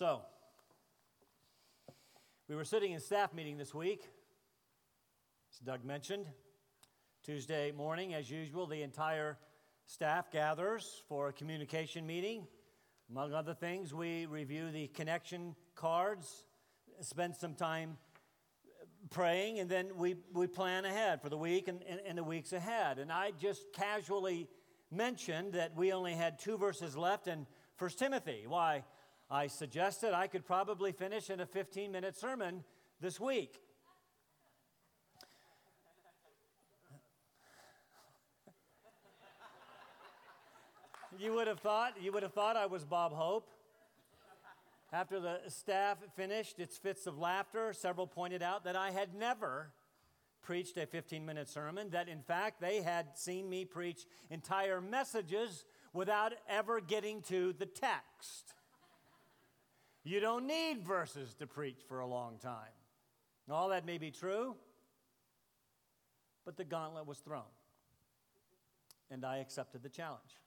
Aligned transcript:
So, 0.00 0.22
we 2.48 2.56
were 2.56 2.64
sitting 2.64 2.92
in 2.92 3.00
staff 3.00 3.34
meeting 3.34 3.58
this 3.58 3.74
week, 3.74 4.00
as 5.52 5.58
Doug 5.58 5.84
mentioned. 5.84 6.24
Tuesday 7.22 7.70
morning, 7.70 8.14
as 8.14 8.30
usual, 8.30 8.66
the 8.66 8.80
entire 8.80 9.36
staff 9.84 10.30
gathers 10.30 11.02
for 11.06 11.28
a 11.28 11.34
communication 11.34 12.06
meeting. 12.06 12.46
Among 13.10 13.34
other 13.34 13.52
things, 13.52 13.92
we 13.92 14.24
review 14.24 14.70
the 14.70 14.86
connection 14.86 15.54
cards, 15.74 16.46
spend 17.02 17.36
some 17.36 17.52
time 17.52 17.98
praying, 19.10 19.58
and 19.58 19.68
then 19.68 19.98
we, 19.98 20.16
we 20.32 20.46
plan 20.46 20.86
ahead 20.86 21.20
for 21.20 21.28
the 21.28 21.36
week 21.36 21.68
and, 21.68 21.82
and, 21.86 22.00
and 22.06 22.16
the 22.16 22.24
weeks 22.24 22.54
ahead. 22.54 22.98
And 22.98 23.12
I 23.12 23.32
just 23.38 23.70
casually 23.74 24.48
mentioned 24.90 25.52
that 25.52 25.76
we 25.76 25.92
only 25.92 26.14
had 26.14 26.38
two 26.38 26.56
verses 26.56 26.96
left 26.96 27.28
in 27.28 27.46
1 27.78 27.90
Timothy. 27.98 28.44
Why? 28.48 28.84
I 29.30 29.46
suggested 29.46 30.12
I 30.12 30.26
could 30.26 30.44
probably 30.44 30.90
finish 30.90 31.30
in 31.30 31.38
a 31.38 31.46
15 31.46 31.92
minute 31.92 32.16
sermon 32.16 32.64
this 33.00 33.20
week. 33.20 33.60
you 41.18 41.34
would 41.34 41.46
have 41.46 41.60
thought 41.60 41.94
you 42.00 42.10
would 42.12 42.22
have 42.22 42.32
thought 42.32 42.56
I 42.56 42.66
was 42.66 42.84
Bob 42.84 43.12
Hope. 43.12 43.50
After 44.92 45.20
the 45.20 45.38
staff 45.48 45.98
finished 46.16 46.58
its 46.58 46.76
fits 46.76 47.06
of 47.06 47.18
laughter, 47.18 47.72
several 47.72 48.08
pointed 48.08 48.42
out 48.42 48.64
that 48.64 48.74
I 48.74 48.90
had 48.90 49.14
never 49.14 49.70
preached 50.42 50.76
a 50.76 50.86
15 50.86 51.24
minute 51.24 51.48
sermon, 51.48 51.90
that 51.90 52.08
in 52.08 52.22
fact 52.22 52.60
they 52.60 52.80
had 52.82 53.16
seen 53.16 53.48
me 53.48 53.64
preach 53.64 54.06
entire 54.30 54.80
messages 54.80 55.64
without 55.92 56.32
ever 56.48 56.80
getting 56.80 57.22
to 57.22 57.54
the 57.58 57.66
text. 57.66 58.54
You 60.04 60.20
don't 60.20 60.46
need 60.46 60.82
verses 60.82 61.34
to 61.34 61.46
preach 61.46 61.80
for 61.88 62.00
a 62.00 62.06
long 62.06 62.38
time. 62.38 62.72
All 63.50 63.68
that 63.70 63.84
may 63.84 63.98
be 63.98 64.10
true, 64.10 64.54
but 66.44 66.56
the 66.56 66.64
gauntlet 66.64 67.06
was 67.06 67.18
thrown, 67.18 67.42
and 69.10 69.24
I 69.24 69.38
accepted 69.38 69.82
the 69.82 69.88
challenge. 69.88 70.38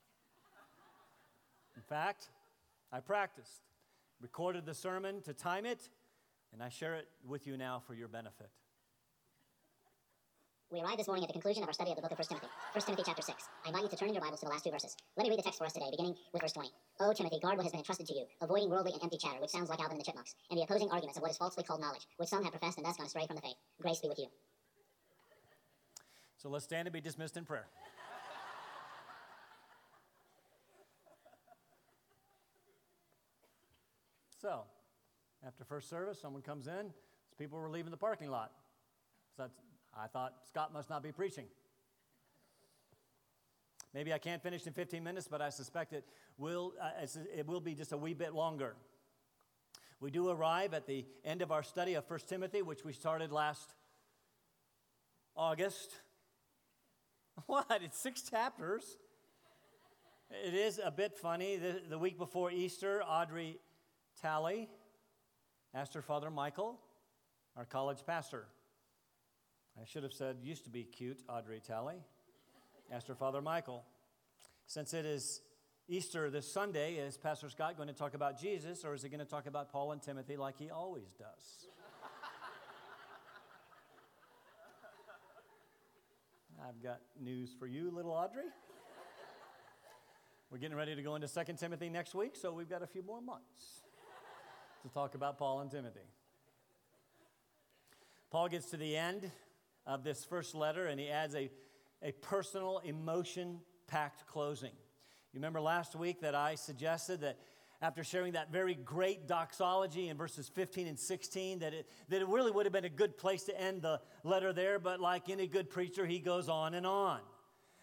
In 1.75 1.81
fact, 1.81 2.29
I 2.91 3.01
practiced 3.01 3.61
recorded 4.21 4.65
the 4.65 4.73
sermon 4.73 5.21
to 5.23 5.33
time 5.33 5.65
it, 5.65 5.89
and 6.53 6.63
I 6.63 6.69
share 6.69 6.95
it 6.95 7.09
with 7.27 7.45
you 7.45 7.57
now 7.57 7.83
for 7.85 7.93
your 7.93 8.07
benefit. 8.07 8.49
We 10.73 10.81
arrive 10.81 10.97
this 10.97 11.05
morning 11.05 11.23
at 11.23 11.27
the 11.29 11.37
conclusion 11.37 11.61
of 11.61 11.69
our 11.69 11.73
study 11.77 11.91
of 11.91 11.97
the 11.97 12.01
book 12.01 12.09
of 12.09 12.17
1 12.17 12.25
Timothy. 12.33 12.49
1 12.73 12.81
Timothy 12.81 13.03
chapter 13.05 13.21
6. 13.21 13.29
I 13.63 13.67
invite 13.69 13.83
you 13.83 13.89
to 13.89 13.95
turn 13.95 14.09
in 14.09 14.15
your 14.15 14.23
Bibles 14.23 14.39
to 14.39 14.47
the 14.47 14.51
last 14.51 14.63
two 14.63 14.71
verses. 14.71 14.97
Let 15.15 15.21
me 15.21 15.29
read 15.29 15.37
the 15.37 15.43
text 15.43 15.59
for 15.59 15.65
us 15.65 15.73
today, 15.73 15.85
beginning 15.91 16.15
with 16.33 16.41
verse 16.41 16.53
20. 16.53 16.67
O 16.99 17.13
Timothy, 17.13 17.37
guard 17.39 17.57
what 17.57 17.63
has 17.63 17.71
been 17.73 17.85
entrusted 17.85 18.07
to 18.07 18.13
you, 18.15 18.25
avoiding 18.41 18.71
worldly 18.71 18.91
and 18.93 19.03
empty 19.03 19.19
chatter, 19.21 19.39
which 19.39 19.51
sounds 19.51 19.69
like 19.69 19.77
Alvin 19.79 19.97
and 19.97 20.01
the 20.01 20.03
Chipmunks, 20.03 20.33
and 20.49 20.57
the 20.57 20.63
opposing 20.63 20.89
arguments 20.89 21.15
of 21.15 21.21
what 21.21 21.29
is 21.29 21.37
falsely 21.37 21.63
called 21.63 21.79
knowledge, 21.79 22.07
which 22.17 22.27
some 22.27 22.41
have 22.41 22.51
professed 22.51 22.79
and 22.79 22.87
thus 22.87 22.97
gone 22.97 23.05
astray 23.05 23.27
from 23.27 23.35
the 23.35 23.43
faith. 23.43 23.53
Grace 23.79 23.99
be 24.01 24.09
with 24.09 24.17
you. 24.17 24.25
So 26.37 26.49
let's 26.49 26.65
stand 26.65 26.87
and 26.87 26.93
be 26.93 27.01
dismissed 27.01 27.37
in 27.37 27.45
prayer. 27.45 27.67
So, 34.41 34.63
after 35.45 35.63
first 35.63 35.87
service, 35.87 36.19
someone 36.19 36.41
comes 36.41 36.67
in. 36.67 36.91
People 37.37 37.59
were 37.59 37.69
leaving 37.69 37.91
the 37.91 37.97
parking 37.97 38.29
lot. 38.29 38.51
So 39.37 39.45
I 39.97 40.07
thought 40.07 40.33
Scott 40.47 40.73
must 40.73 40.89
not 40.89 41.03
be 41.03 41.11
preaching. 41.11 41.45
Maybe 43.93 44.11
I 44.11 44.17
can't 44.17 44.41
finish 44.41 44.65
in 44.65 44.73
15 44.73 45.03
minutes, 45.03 45.27
but 45.29 45.41
I 45.41 45.49
suspect 45.49 45.93
it 45.93 46.03
will, 46.37 46.73
uh, 46.81 47.05
it 47.35 47.45
will 47.45 47.59
be 47.59 47.75
just 47.75 47.91
a 47.91 47.97
wee 47.97 48.15
bit 48.15 48.33
longer. 48.33 48.75
We 49.99 50.09
do 50.09 50.29
arrive 50.29 50.73
at 50.73 50.87
the 50.87 51.05
end 51.23 51.41
of 51.41 51.51
our 51.51 51.63
study 51.63 51.93
of 51.93 52.09
1 52.09 52.19
Timothy, 52.27 52.61
which 52.61 52.83
we 52.83 52.91
started 52.91 53.31
last 53.31 53.73
August. 55.35 55.91
What? 57.47 57.81
It's 57.81 57.97
six 57.97 58.21
chapters. 58.21 58.97
It 60.29 60.53
is 60.53 60.79
a 60.83 60.91
bit 60.91 61.17
funny. 61.17 61.57
The, 61.57 61.81
the 61.89 61.97
week 61.97 62.19
before 62.19 62.51
Easter, 62.51 63.01
Audrey 63.03 63.57
Tally 64.21 64.69
asked 65.73 65.95
her 65.95 66.03
father 66.03 66.29
Michael, 66.29 66.79
our 67.57 67.65
college 67.65 68.05
pastor. 68.05 68.45
I 69.81 69.85
should 69.85 70.03
have 70.03 70.13
said, 70.13 70.37
used 70.43 70.65
to 70.65 70.69
be 70.69 70.83
cute, 70.83 71.23
Audrey 71.27 71.59
Tally. 71.65 71.95
asked 72.91 73.07
her 73.07 73.15
father 73.15 73.41
Michael. 73.41 73.83
Since 74.67 74.93
it 74.93 75.03
is 75.05 75.41
Easter 75.87 76.29
this 76.29 76.51
Sunday, 76.51 76.95
is 76.95 77.17
Pastor 77.17 77.49
Scott 77.49 77.75
going 77.75 77.87
to 77.87 77.93
talk 77.93 78.13
about 78.13 78.39
Jesus 78.39 78.85
or 78.85 78.93
is 78.93 79.01
he 79.01 79.09
going 79.09 79.19
to 79.19 79.25
talk 79.25 79.47
about 79.47 79.71
Paul 79.71 79.91
and 79.91 80.01
Timothy 80.01 80.37
like 80.37 80.59
he 80.59 80.69
always 80.69 81.11
does? 81.17 81.67
I've 86.67 86.81
got 86.83 87.01
news 87.19 87.55
for 87.57 87.65
you, 87.65 87.89
little 87.89 88.11
Audrey. 88.11 88.43
We're 90.51 90.59
getting 90.59 90.77
ready 90.77 90.95
to 90.95 91.01
go 91.01 91.15
into 91.15 91.27
2 91.27 91.53
Timothy 91.53 91.89
next 91.89 92.13
week, 92.13 92.35
so 92.35 92.53
we've 92.53 92.69
got 92.69 92.83
a 92.83 92.87
few 92.87 93.01
more 93.01 93.21
months 93.21 93.81
to 94.83 94.89
talk 94.89 95.15
about 95.15 95.39
Paul 95.39 95.61
and 95.61 95.71
Timothy. 95.71 96.05
Paul 98.29 98.49
gets 98.49 98.69
to 98.69 98.77
the 98.77 98.95
end 98.95 99.31
of 99.85 100.03
this 100.03 100.23
first 100.23 100.55
letter 100.55 100.87
and 100.87 100.99
he 100.99 101.09
adds 101.09 101.35
a, 101.35 101.49
a 102.01 102.11
personal, 102.13 102.79
emotion 102.79 103.59
packed 103.87 104.25
closing. 104.27 104.71
You 105.33 105.39
remember 105.39 105.61
last 105.61 105.95
week 105.95 106.21
that 106.21 106.35
I 106.35 106.55
suggested 106.55 107.21
that 107.21 107.37
after 107.81 108.03
sharing 108.03 108.33
that 108.33 108.51
very 108.51 108.75
great 108.75 109.27
doxology 109.27 110.07
in 110.07 110.15
verses 110.15 110.47
15 110.47 110.87
and 110.87 110.97
16, 110.97 111.59
that 111.59 111.73
it, 111.73 111.89
that 112.07 112.21
it 112.21 112.27
really 112.27 112.49
would 112.49 112.65
have 112.65 112.71
been 112.71 112.85
a 112.85 112.89
good 112.89 113.17
place 113.17 113.43
to 113.43 113.59
end 113.59 113.81
the 113.81 113.99
letter 114.23 114.53
there, 114.53 114.79
but 114.79 115.01
like 115.01 115.29
any 115.29 115.47
good 115.47 115.69
preacher, 115.69 116.05
he 116.05 116.19
goes 116.19 116.47
on 116.47 116.75
and 116.75 116.87
on. 116.87 117.19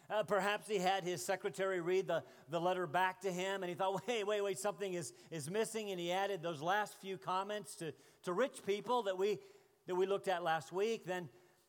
Uh, 0.09 0.23
perhaps 0.23 0.67
he 0.67 0.79
had 0.79 1.05
his 1.05 1.25
secretary 1.25 1.81
read 1.81 2.09
the, 2.09 2.23
the 2.49 2.61
letter 2.61 2.87
back 2.87 3.21
to 3.21 3.31
him 3.31 3.63
and 3.63 3.69
he 3.69 3.75
thought, 3.75 4.01
wait, 4.09 4.27
wait, 4.27 4.43
wait, 4.43 4.59
something 4.59 4.95
is, 4.95 5.13
is 5.31 5.51
missing. 5.51 5.91
And 5.91 6.01
he 6.01 6.11
added 6.11 6.43
those 6.43 6.63
last 6.63 7.01
few 7.01 7.19
comments 7.19 7.77
to, 7.77 7.93
to 8.23 8.33
rich 8.33 8.65
people 8.67 9.03
that 9.05 9.19
we, 9.19 9.39
that 9.87 9.95
we 9.95 10.07
looked 10.07 10.29
at 10.29 10.43
last 10.43 10.73
week. 10.73 11.05
Then, 11.05 11.29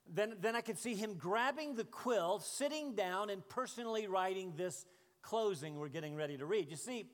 then, 0.10 0.36
then 0.42 0.56
I 0.56 0.62
could 0.62 0.78
see 0.78 0.96
him 0.96 1.16
grabbing 1.16 1.76
the 1.76 1.84
quill, 1.84 2.40
sitting 2.40 2.96
down, 2.96 3.30
and 3.30 3.48
personally 3.48 4.08
writing 4.08 4.54
this 4.56 4.86
closing 5.22 5.78
we're 5.78 5.90
getting 5.90 6.16
ready 6.16 6.38
to 6.38 6.46
read. 6.46 6.70
You 6.70 6.76
see, 6.76 7.06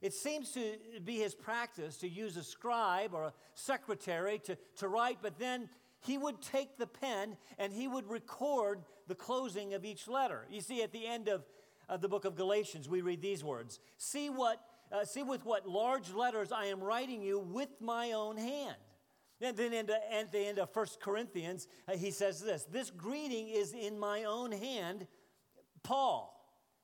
it 0.00 0.14
seems 0.14 0.52
to 0.52 0.76
be 1.04 1.16
his 1.16 1.34
practice 1.34 1.96
to 1.98 2.08
use 2.08 2.36
a 2.36 2.44
scribe 2.44 3.14
or 3.14 3.24
a 3.24 3.32
secretary 3.54 4.38
to, 4.40 4.56
to 4.76 4.88
write, 4.88 5.18
but 5.20 5.38
then 5.38 5.68
he 6.00 6.16
would 6.16 6.40
take 6.40 6.78
the 6.78 6.86
pen 6.86 7.36
and 7.58 7.72
he 7.72 7.88
would 7.88 8.08
record 8.08 8.82
the 9.08 9.14
closing 9.14 9.74
of 9.74 9.84
each 9.84 10.06
letter. 10.06 10.46
You 10.50 10.60
see, 10.60 10.82
at 10.82 10.92
the 10.92 11.06
end 11.06 11.28
of, 11.28 11.44
of 11.88 12.00
the 12.00 12.08
book 12.08 12.24
of 12.24 12.36
Galatians, 12.36 12.88
we 12.88 13.00
read 13.00 13.20
these 13.20 13.42
words 13.42 13.80
See, 13.96 14.30
what, 14.30 14.60
uh, 14.92 15.04
see 15.04 15.22
with 15.22 15.44
what 15.44 15.68
large 15.68 16.12
letters 16.12 16.52
I 16.52 16.66
am 16.66 16.80
writing 16.80 17.22
you 17.22 17.40
with 17.40 17.80
my 17.80 18.12
own 18.12 18.36
hand. 18.36 18.76
And 19.40 19.56
then 19.56 19.72
at 19.72 20.32
the 20.32 20.38
end 20.38 20.58
of 20.58 20.74
1 20.74 20.86
Corinthians, 21.00 21.68
uh, 21.86 21.96
he 21.96 22.10
says 22.10 22.40
this 22.40 22.64
This 22.64 22.90
greeting 22.90 23.48
is 23.48 23.72
in 23.72 23.98
my 23.98 24.24
own 24.24 24.52
hand, 24.52 25.06
Paul. 25.82 26.34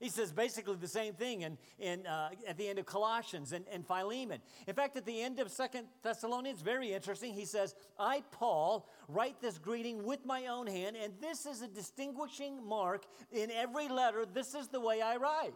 He 0.00 0.08
says 0.10 0.32
basically 0.32 0.76
the 0.76 0.88
same 0.88 1.14
thing 1.14 1.42
in, 1.42 1.56
in, 1.78 2.06
uh, 2.06 2.30
at 2.46 2.58
the 2.58 2.68
end 2.68 2.78
of 2.78 2.84
Colossians 2.84 3.52
and, 3.52 3.64
and 3.72 3.86
Philemon. 3.86 4.40
In 4.66 4.74
fact, 4.74 4.96
at 4.96 5.06
the 5.06 5.22
end 5.22 5.38
of 5.38 5.50
Second 5.50 5.86
Thessalonians, 6.02 6.60
very 6.60 6.92
interesting, 6.92 7.32
he 7.32 7.44
says, 7.44 7.74
I, 7.98 8.22
Paul, 8.30 8.88
write 9.08 9.40
this 9.40 9.56
greeting 9.56 10.04
with 10.04 10.26
my 10.26 10.46
own 10.46 10.66
hand, 10.66 10.96
and 11.02 11.14
this 11.20 11.46
is 11.46 11.62
a 11.62 11.68
distinguishing 11.68 12.66
mark 12.66 13.04
in 13.30 13.50
every 13.50 13.88
letter. 13.88 14.26
This 14.26 14.54
is 14.54 14.68
the 14.68 14.80
way 14.80 15.00
I 15.00 15.16
write. 15.16 15.54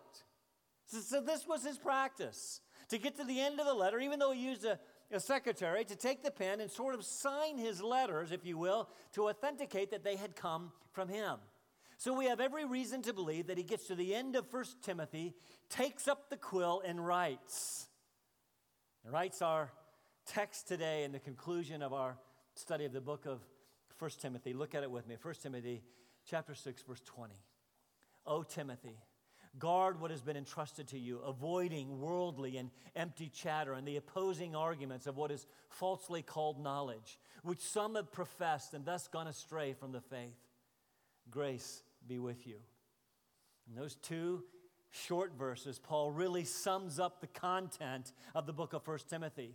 So, 0.87 1.01
so 1.01 1.21
this 1.21 1.47
was 1.47 1.65
his 1.65 1.77
practice. 1.77 2.61
To 2.91 2.97
get 2.97 3.19
to 3.19 3.25
the 3.25 3.39
end 3.39 3.61
of 3.61 3.67
the 3.67 3.75
letter, 3.75 3.99
even 3.99 4.19
though 4.19 4.33
he 4.33 4.41
used 4.41 4.65
a, 4.65 4.79
a 5.11 5.21
secretary 5.21 5.85
to 5.85 5.97
take 5.97 6.23
the 6.23 6.31
pen 6.31 6.61
and 6.61 6.71
sort 6.71 6.95
of 6.95 7.05
sign 7.05 7.57
his 7.57 7.83
letters, 7.83 8.33
if 8.33 8.45
you 8.45 8.59
will, 8.59 8.89
to 9.13 9.29
authenticate 9.29 9.91
that 9.91 10.05
they 10.05 10.17
had 10.17 10.37
come 10.37 10.73
from 10.93 11.09
him. 11.09 11.37
So 11.97 12.13
we 12.17 12.27
have 12.27 12.41
every 12.41 12.65
reason 12.65 13.03
to 13.03 13.13
believe 13.13 13.49
that 13.49 13.59
he 13.59 13.65
gets 13.65 13.87
to 13.89 13.95
the 13.95 14.15
end 14.15 14.37
of 14.37 14.53
1 14.53 14.65
Timothy, 14.83 15.35
takes 15.69 16.07
up 16.07 16.31
the 16.31 16.37
quill, 16.37 16.83
and 16.87 17.05
writes. 17.05 17.89
He 19.03 19.11
writes 19.11 19.43
our 19.43 19.73
text 20.27 20.69
today 20.69 21.05
in 21.05 21.13
the 21.13 21.19
conclusion 21.19 21.83
of 21.83 21.93
our 21.93 22.17
study 22.55 22.85
of 22.85 22.93
the 22.93 23.01
book 23.01 23.27
of 23.27 23.41
1 23.99 24.11
Timothy. 24.21 24.53
Look 24.53 24.75
at 24.75 24.83
it 24.83 24.91
with 24.91 25.09
me. 25.09 25.17
1 25.21 25.35
Timothy 25.43 25.83
chapter 26.25 26.55
6, 26.55 26.83
verse 26.83 27.01
20. 27.05 27.35
O 28.27 28.43
Timothy, 28.43 28.99
guard 29.59 30.01
what 30.01 30.11
has 30.11 30.23
been 30.23 30.37
entrusted 30.37 30.89
to 30.89 30.99
you, 30.99 31.19
avoiding 31.19 32.01
worldly 32.01 32.57
and 32.57 32.71
empty 32.97 33.29
chatter 33.29 33.73
and 33.73 33.87
the 33.87 33.97
opposing 33.97 34.55
arguments 34.55 35.07
of 35.07 35.17
what 35.17 35.31
is 35.31 35.47
falsely 35.69 36.23
called 36.23 36.63
knowledge, 36.63 37.19
which 37.43 37.61
some 37.61 37.95
have 37.95 38.13
professed 38.13 38.75
and 38.75 38.85
thus 38.85 39.09
gone 39.09 39.27
astray 39.27 39.73
from 39.73 39.93
the 39.93 40.01
faith. 40.01 40.37
Grace 41.31 41.83
be 42.07 42.19
with 42.19 42.47
you. 42.47 42.57
In 43.69 43.75
those 43.75 43.97
two 43.97 44.45
short 44.91 45.33
verses, 45.39 45.79
Paul 45.79 46.11
really 46.11 46.45
sums 46.45 46.99
up 46.99 47.21
the 47.21 47.27
content 47.27 48.13
of 48.35 48.47
the 48.47 48.53
book 48.53 48.73
of 48.73 48.87
1 48.87 48.99
Timothy. 49.09 49.55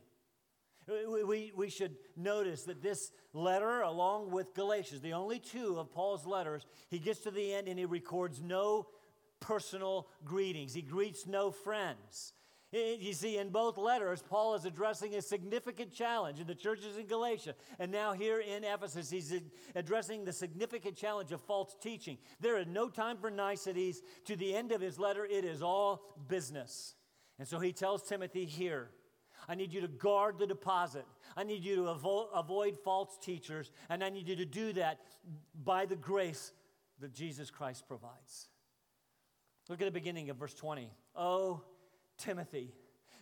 We, 0.88 1.24
we, 1.24 1.52
we 1.56 1.70
should 1.70 1.96
notice 2.18 2.64
that 2.64 2.82
this 2.82 3.12
letter, 3.32 3.82
along 3.82 4.32
with 4.32 4.54
Galatians, 4.54 5.02
the 5.02 5.14
only 5.14 5.40
two 5.40 5.78
of 5.80 5.92
Paul's 5.92 6.26
letters, 6.26 6.66
he 6.90 7.00
gets 7.00 7.22
to 7.22 7.32
the 7.32 7.54
end 7.54 7.68
and 7.68 7.80
he 7.80 7.86
records 7.86 8.42
no 8.42 8.88
personal 9.44 10.08
greetings. 10.24 10.74
He 10.74 10.82
greets 10.82 11.28
no 11.28 11.52
friends. 11.52 12.34
You 12.72 13.14
see, 13.14 13.38
in 13.38 13.50
both 13.50 13.78
letters, 13.78 14.24
Paul 14.28 14.56
is 14.56 14.66
addressing 14.66 15.14
a 15.14 15.22
significant 15.22 15.94
challenge 15.94 16.40
in 16.40 16.48
the 16.48 16.56
churches 16.56 16.98
in 16.98 17.06
Galatia. 17.06 17.54
And 17.78 17.92
now, 17.92 18.14
here 18.14 18.40
in 18.40 18.64
Ephesus, 18.64 19.12
he's 19.12 19.32
addressing 19.76 20.26
the 20.26 20.34
significant 20.34 20.96
challenge 20.96 21.32
of 21.32 21.42
false 21.42 21.76
teaching. 21.80 22.18
There 22.40 22.58
is 22.58 22.66
no 22.66 22.90
time 22.90 23.18
for 23.18 23.30
niceties. 23.30 24.02
To 24.26 24.36
the 24.36 24.56
end 24.56 24.72
of 24.72 24.82
his 24.82 24.98
letter, 24.98 25.24
it 25.24 25.46
is 25.46 25.62
all 25.62 26.16
business. 26.28 26.96
And 27.38 27.48
so 27.48 27.60
he 27.60 27.74
tells 27.74 28.02
Timothy 28.04 28.46
here 28.46 28.90
I 29.48 29.56
need 29.56 29.74
you 29.74 29.82
to 29.82 29.88
guard 29.88 30.40
the 30.40 30.48
deposit. 30.48 31.06
I 31.36 31.44
need 31.44 31.64
you 31.64 31.76
to 31.76 31.82
avo- 31.82 32.30
avoid 32.34 32.78
false 32.80 33.18
teachers. 33.22 33.72
And 33.90 34.04
I 34.04 34.10
need 34.10 34.28
you 34.28 34.38
to 34.38 34.46
do 34.46 34.74
that 34.74 35.02
by 35.64 35.86
the 35.86 35.96
grace 35.96 36.54
that 37.00 37.14
Jesus 37.14 37.52
Christ 37.52 37.88
provides. 37.88 38.48
Look 39.70 39.82
at 39.82 39.86
the 39.86 39.92
beginning 39.92 40.30
of 40.30 40.38
verse 40.38 40.54
20. 40.54 40.92
Oh, 41.16 41.62
Timothy. 42.18 42.74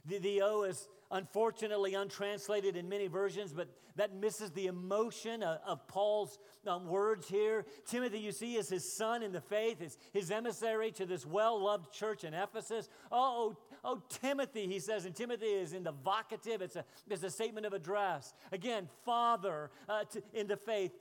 The, 0.05 0.17
the 0.17 0.41
O 0.41 0.63
is 0.63 0.88
unfortunately 1.11 1.93
untranslated 1.93 2.75
in 2.75 2.89
many 2.89 3.07
versions, 3.07 3.53
but 3.53 3.69
that 3.97 4.15
misses 4.15 4.51
the 4.51 4.67
emotion 4.67 5.43
of, 5.43 5.59
of 5.65 5.88
Paul's 5.88 6.39
um, 6.65 6.88
words 6.88 7.27
here. 7.27 7.65
Timothy, 7.85 8.19
you 8.19 8.31
see, 8.31 8.55
is 8.55 8.69
his 8.69 8.91
son 8.91 9.21
in 9.21 9.31
the 9.31 9.41
faith, 9.41 9.81
is 9.81 9.97
his 10.13 10.31
emissary 10.31 10.91
to 10.93 11.05
this 11.05 11.25
well 11.25 11.61
loved 11.61 11.93
church 11.93 12.23
in 12.23 12.33
Ephesus. 12.33 12.89
Oh, 13.11 13.55
oh, 13.55 13.57
oh, 13.83 14.03
Timothy, 14.21 14.67
he 14.67 14.79
says, 14.79 15.05
and 15.05 15.13
Timothy 15.13 15.45
is 15.45 15.73
in 15.73 15.83
the 15.83 15.93
vocative, 15.93 16.61
it's 16.61 16.75
a, 16.75 16.85
it's 17.09 17.23
a 17.23 17.29
statement 17.29 17.65
of 17.65 17.73
address. 17.73 18.33
Again, 18.51 18.88
father 19.05 19.69
uh, 19.89 20.05
in 20.33 20.47
the 20.47 20.57
faith, 20.57 20.91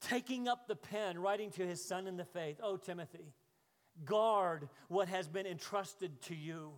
taking 0.00 0.46
up 0.46 0.68
the 0.68 0.76
pen, 0.76 1.18
writing 1.18 1.50
to 1.52 1.66
his 1.66 1.84
son 1.84 2.06
in 2.06 2.16
the 2.16 2.24
faith. 2.24 2.60
Oh, 2.62 2.76
Timothy, 2.76 3.32
guard 4.04 4.68
what 4.88 5.08
has 5.08 5.28
been 5.28 5.46
entrusted 5.46 6.20
to 6.22 6.34
you 6.34 6.72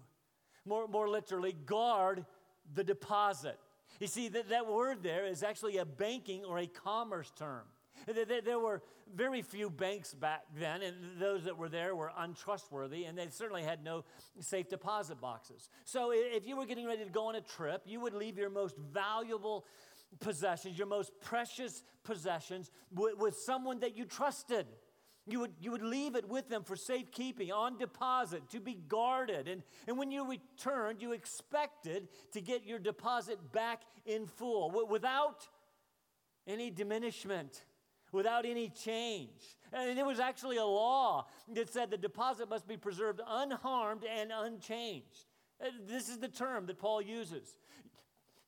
more, 0.66 0.88
more 0.88 1.08
literally, 1.08 1.52
guard 1.52 2.26
the 2.74 2.84
deposit. 2.84 3.58
You 4.00 4.08
see, 4.08 4.28
that, 4.28 4.48
that 4.50 4.66
word 4.66 5.02
there 5.02 5.24
is 5.24 5.42
actually 5.42 5.78
a 5.78 5.84
banking 5.84 6.44
or 6.44 6.58
a 6.58 6.66
commerce 6.66 7.32
term. 7.36 7.62
There, 8.44 8.58
were 8.58 8.82
very 9.14 9.40
few 9.40 9.70
banks 9.70 10.12
back 10.12 10.42
then, 10.60 10.82
and 10.82 11.18
those 11.18 11.44
that 11.44 11.56
were 11.56 11.70
there 11.70 11.96
were 11.96 12.12
untrustworthy, 12.18 13.04
and 13.04 13.16
they 13.16 13.28
certainly 13.30 13.62
had 13.62 13.82
no 13.82 14.04
safe 14.38 14.68
deposit 14.68 15.18
boxes. 15.18 15.70
So, 15.84 16.12
if 16.12 16.46
you 16.46 16.56
were 16.56 16.66
getting 16.66 16.86
ready 16.86 17.04
to 17.04 17.10
go 17.10 17.28
on 17.28 17.36
a 17.36 17.40
trip, 17.40 17.82
you 17.86 18.00
would 18.00 18.12
leave 18.12 18.36
your 18.36 18.50
most 18.50 18.76
valuable 18.92 19.64
possessions, 20.20 20.76
your 20.76 20.86
most 20.86 21.10
precious 21.22 21.82
possessions, 22.04 22.70
with 22.92 23.36
someone 23.38 23.80
that 23.80 23.96
you 23.96 24.04
trusted. 24.04 24.66
You 25.28 25.40
would, 25.40 25.54
you 25.60 25.72
would 25.72 25.82
leave 25.82 26.14
it 26.14 26.28
with 26.28 26.48
them 26.48 26.62
for 26.62 26.76
safekeeping, 26.76 27.50
on 27.50 27.78
deposit, 27.78 28.48
to 28.50 28.60
be 28.60 28.74
guarded. 28.74 29.48
And, 29.48 29.62
and 29.88 29.98
when 29.98 30.12
you 30.12 30.28
returned, 30.28 31.02
you 31.02 31.12
expected 31.12 32.08
to 32.32 32.40
get 32.40 32.64
your 32.64 32.78
deposit 32.78 33.52
back 33.52 33.82
in 34.04 34.26
full 34.26 34.86
without 34.88 35.48
any 36.46 36.70
diminishment, 36.70 37.64
without 38.12 38.46
any 38.46 38.68
change. 38.68 39.56
And 39.72 39.98
it 39.98 40.06
was 40.06 40.20
actually 40.20 40.58
a 40.58 40.64
law 40.64 41.26
that 41.54 41.72
said 41.72 41.90
the 41.90 41.96
deposit 41.96 42.48
must 42.48 42.68
be 42.68 42.76
preserved 42.76 43.20
unharmed 43.26 44.04
and 44.04 44.30
unchanged. 44.32 45.26
Uh, 45.60 45.70
this 45.88 46.08
is 46.08 46.18
the 46.18 46.28
term 46.28 46.66
that 46.66 46.78
Paul 46.78 47.02
uses. 47.02 47.56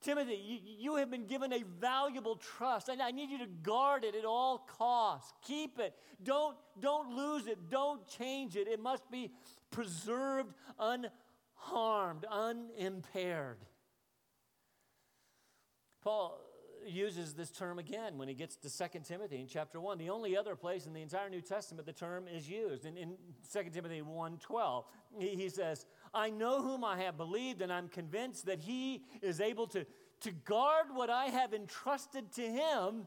Timothy, 0.00 0.36
you, 0.36 0.58
you, 0.78 0.96
have 0.96 1.10
been 1.10 1.26
given 1.26 1.52
a 1.52 1.64
valuable 1.80 2.36
trust, 2.36 2.88
and 2.88 3.02
I 3.02 3.10
need 3.10 3.30
you 3.30 3.38
to 3.38 3.46
guard 3.62 4.04
it 4.04 4.14
at 4.14 4.24
all 4.24 4.58
costs. 4.78 5.32
Keep 5.44 5.80
it. 5.80 5.94
Don't, 6.22 6.56
don't 6.78 7.16
lose 7.16 7.48
it. 7.48 7.68
Don't 7.68 8.06
change 8.06 8.54
it. 8.54 8.68
It 8.68 8.80
must 8.80 9.10
be 9.10 9.32
preserved 9.70 10.54
unharmed, 10.78 12.24
unimpaired. 12.30 13.58
Paul 16.02 16.40
uses 16.86 17.34
this 17.34 17.50
term 17.50 17.78
again 17.78 18.18
when 18.18 18.28
he 18.28 18.34
gets 18.34 18.56
to 18.56 18.70
2 18.70 19.00
Timothy 19.00 19.40
in 19.40 19.46
chapter 19.46 19.80
1. 19.80 19.98
The 19.98 20.10
only 20.10 20.36
other 20.36 20.54
place 20.56 20.86
in 20.86 20.92
the 20.92 21.02
entire 21.02 21.28
New 21.28 21.40
Testament 21.40 21.86
the 21.86 21.92
term 21.92 22.26
is 22.28 22.48
used. 22.48 22.84
In, 22.84 22.96
in 22.96 23.16
2 23.52 23.70
Timothy 23.70 24.00
1.12, 24.00 24.84
he, 25.18 25.28
he 25.28 25.48
says, 25.48 25.86
I 26.18 26.30
know 26.30 26.60
whom 26.60 26.84
I 26.84 27.00
have 27.00 27.16
believed, 27.16 27.62
and 27.62 27.72
I'm 27.72 27.88
convinced 27.88 28.46
that 28.46 28.60
he 28.60 29.04
is 29.22 29.40
able 29.40 29.66
to, 29.68 29.86
to 30.22 30.32
guard 30.32 30.86
what 30.92 31.08
I 31.08 31.26
have 31.26 31.54
entrusted 31.54 32.32
to 32.32 32.42
him 32.42 33.06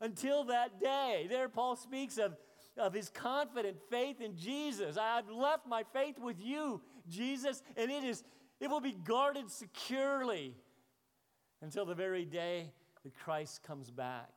until 0.00 0.44
that 0.44 0.80
day. 0.80 1.26
There, 1.28 1.48
Paul 1.48 1.76
speaks 1.76 2.18
of, 2.18 2.36
of 2.76 2.94
his 2.94 3.08
confident 3.08 3.78
faith 3.90 4.20
in 4.20 4.36
Jesus. 4.36 4.96
I've 4.96 5.28
left 5.28 5.66
my 5.66 5.82
faith 5.92 6.18
with 6.18 6.40
you, 6.40 6.80
Jesus, 7.08 7.62
and 7.76 7.90
it 7.90 8.04
is 8.04 8.24
it 8.62 8.70
will 8.70 8.80
be 8.80 8.92
guarded 8.92 9.50
securely 9.50 10.54
until 11.62 11.84
the 11.84 11.96
very 11.96 12.24
day 12.24 12.70
that 13.02 13.12
Christ 13.18 13.64
comes 13.64 13.90
back. 13.90 14.30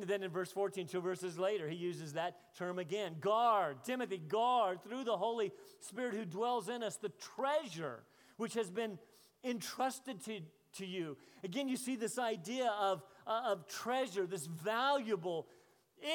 Then 0.00 0.22
in 0.22 0.30
verse 0.30 0.50
14, 0.50 0.86
two 0.86 1.00
verses 1.00 1.38
later, 1.38 1.68
he 1.68 1.76
uses 1.76 2.14
that 2.14 2.36
term 2.56 2.78
again 2.78 3.16
guard, 3.20 3.84
Timothy, 3.84 4.18
guard 4.18 4.82
through 4.82 5.04
the 5.04 5.16
Holy 5.16 5.52
Spirit 5.80 6.14
who 6.14 6.24
dwells 6.24 6.68
in 6.68 6.82
us 6.82 6.96
the 6.96 7.10
treasure 7.36 8.04
which 8.36 8.54
has 8.54 8.70
been 8.70 8.98
entrusted 9.44 10.24
to, 10.24 10.40
to 10.74 10.86
you. 10.86 11.16
Again, 11.44 11.68
you 11.68 11.76
see 11.76 11.96
this 11.96 12.18
idea 12.18 12.72
of, 12.80 13.02
uh, 13.26 13.42
of 13.46 13.66
treasure, 13.66 14.26
this 14.26 14.46
valuable, 14.46 15.46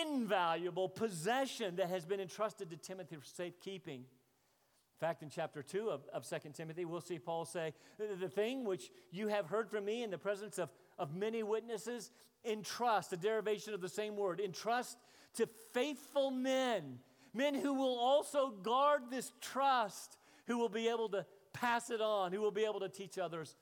invaluable 0.04 0.90
possession 0.90 1.76
that 1.76 1.90
has 1.90 2.06
been 2.06 2.20
entrusted 2.20 2.70
to 2.72 2.78
Timothy 2.78 3.16
for 3.16 3.26
safekeeping. 3.26 4.00
In 4.00 5.08
fact, 5.08 5.22
in 5.22 5.30
chapter 5.30 5.62
2 5.62 5.90
of, 5.90 6.02
of 6.12 6.28
2 6.28 6.50
Timothy, 6.54 6.84
we'll 6.84 7.02
see 7.02 7.20
Paul 7.20 7.46
say, 7.46 7.74
The 8.00 8.30
thing 8.30 8.64
which 8.64 8.90
you 9.12 9.28
have 9.28 9.46
heard 9.46 9.70
from 9.70 9.86
me 9.86 10.02
in 10.02 10.10
the 10.10 10.18
presence 10.18 10.58
of, 10.58 10.70
of 10.98 11.16
many 11.16 11.44
witnesses, 11.44 12.12
entrust, 12.46 13.14
a 13.14 13.18
derivation 13.18 13.74
of 13.74 13.82
the 13.82 13.90
same 13.90 14.16
word, 14.16 14.40
entrust 14.40 14.98
to 15.36 15.48
faithful 15.74 16.32
men, 16.32 17.00
men 17.34 17.54
who 17.54 17.74
will 17.74 17.98
also 17.98 18.50
guard 18.50 19.04
this 19.10 19.32
trust, 19.42 20.18
who 20.48 20.58
will 20.58 20.70
be 20.70 20.88
able 20.88 21.10
to 21.10 21.26
pass 21.54 21.90
it 21.90 22.02
on, 22.02 22.32
who 22.32 22.42
will 22.42 22.52
be 22.52 22.66
able 22.66 22.80
to 22.80 22.90
teach 22.90 23.18
others 23.18 23.56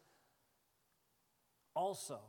also. 1.74 2.20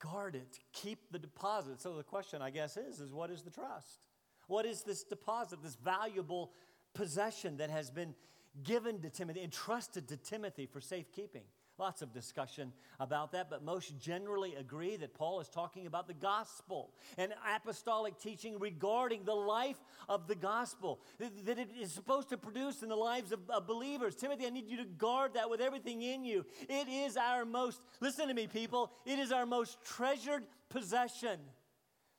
Guard 0.00 0.34
it, 0.34 0.58
keep 0.72 1.10
the 1.10 1.18
deposit. 1.18 1.80
So 1.80 1.96
the 1.96 2.02
question, 2.02 2.42
I 2.42 2.50
guess, 2.50 2.76
is, 2.76 3.00
is 3.00 3.12
what 3.12 3.30
is 3.30 3.42
the 3.42 3.50
trust? 3.50 4.06
What 4.46 4.66
is 4.66 4.82
this 4.82 5.02
deposit, 5.02 5.62
this 5.62 5.76
valuable 5.76 6.52
possession 6.94 7.56
that 7.58 7.70
has 7.70 7.90
been 7.90 8.14
given 8.62 9.00
to 9.00 9.10
Timothy, 9.10 9.42
entrusted 9.42 10.08
to 10.08 10.16
Timothy 10.16 10.66
for 10.66 10.80
safekeeping? 10.80 11.44
Lots 11.76 12.02
of 12.02 12.12
discussion 12.12 12.72
about 13.00 13.32
that, 13.32 13.50
but 13.50 13.64
most 13.64 13.98
generally 13.98 14.54
agree 14.54 14.96
that 14.96 15.12
Paul 15.12 15.40
is 15.40 15.48
talking 15.48 15.88
about 15.88 16.06
the 16.06 16.14
gospel 16.14 16.92
and 17.18 17.34
apostolic 17.56 18.16
teaching 18.16 18.60
regarding 18.60 19.24
the 19.24 19.34
life 19.34 19.78
of 20.08 20.28
the 20.28 20.36
gospel 20.36 21.00
that 21.18 21.58
it 21.58 21.70
is 21.80 21.90
supposed 21.90 22.28
to 22.28 22.36
produce 22.36 22.84
in 22.84 22.88
the 22.88 22.94
lives 22.94 23.32
of, 23.32 23.66
believers. 23.66 24.14
Timothy, 24.14 24.46
I 24.46 24.50
need 24.50 24.68
you 24.68 24.76
to 24.76 24.84
guard 24.84 25.34
that 25.34 25.50
with 25.50 25.60
everything 25.60 26.02
in 26.02 26.24
you. 26.24 26.46
It 26.68 26.88
is 26.88 27.16
our 27.16 27.44
most, 27.44 27.80
listen 28.00 28.28
to 28.28 28.34
me, 28.34 28.46
people, 28.46 28.92
it 29.04 29.18
is 29.18 29.32
our 29.32 29.46
most 29.46 29.78
treasured 29.84 30.44
possession. 30.68 31.40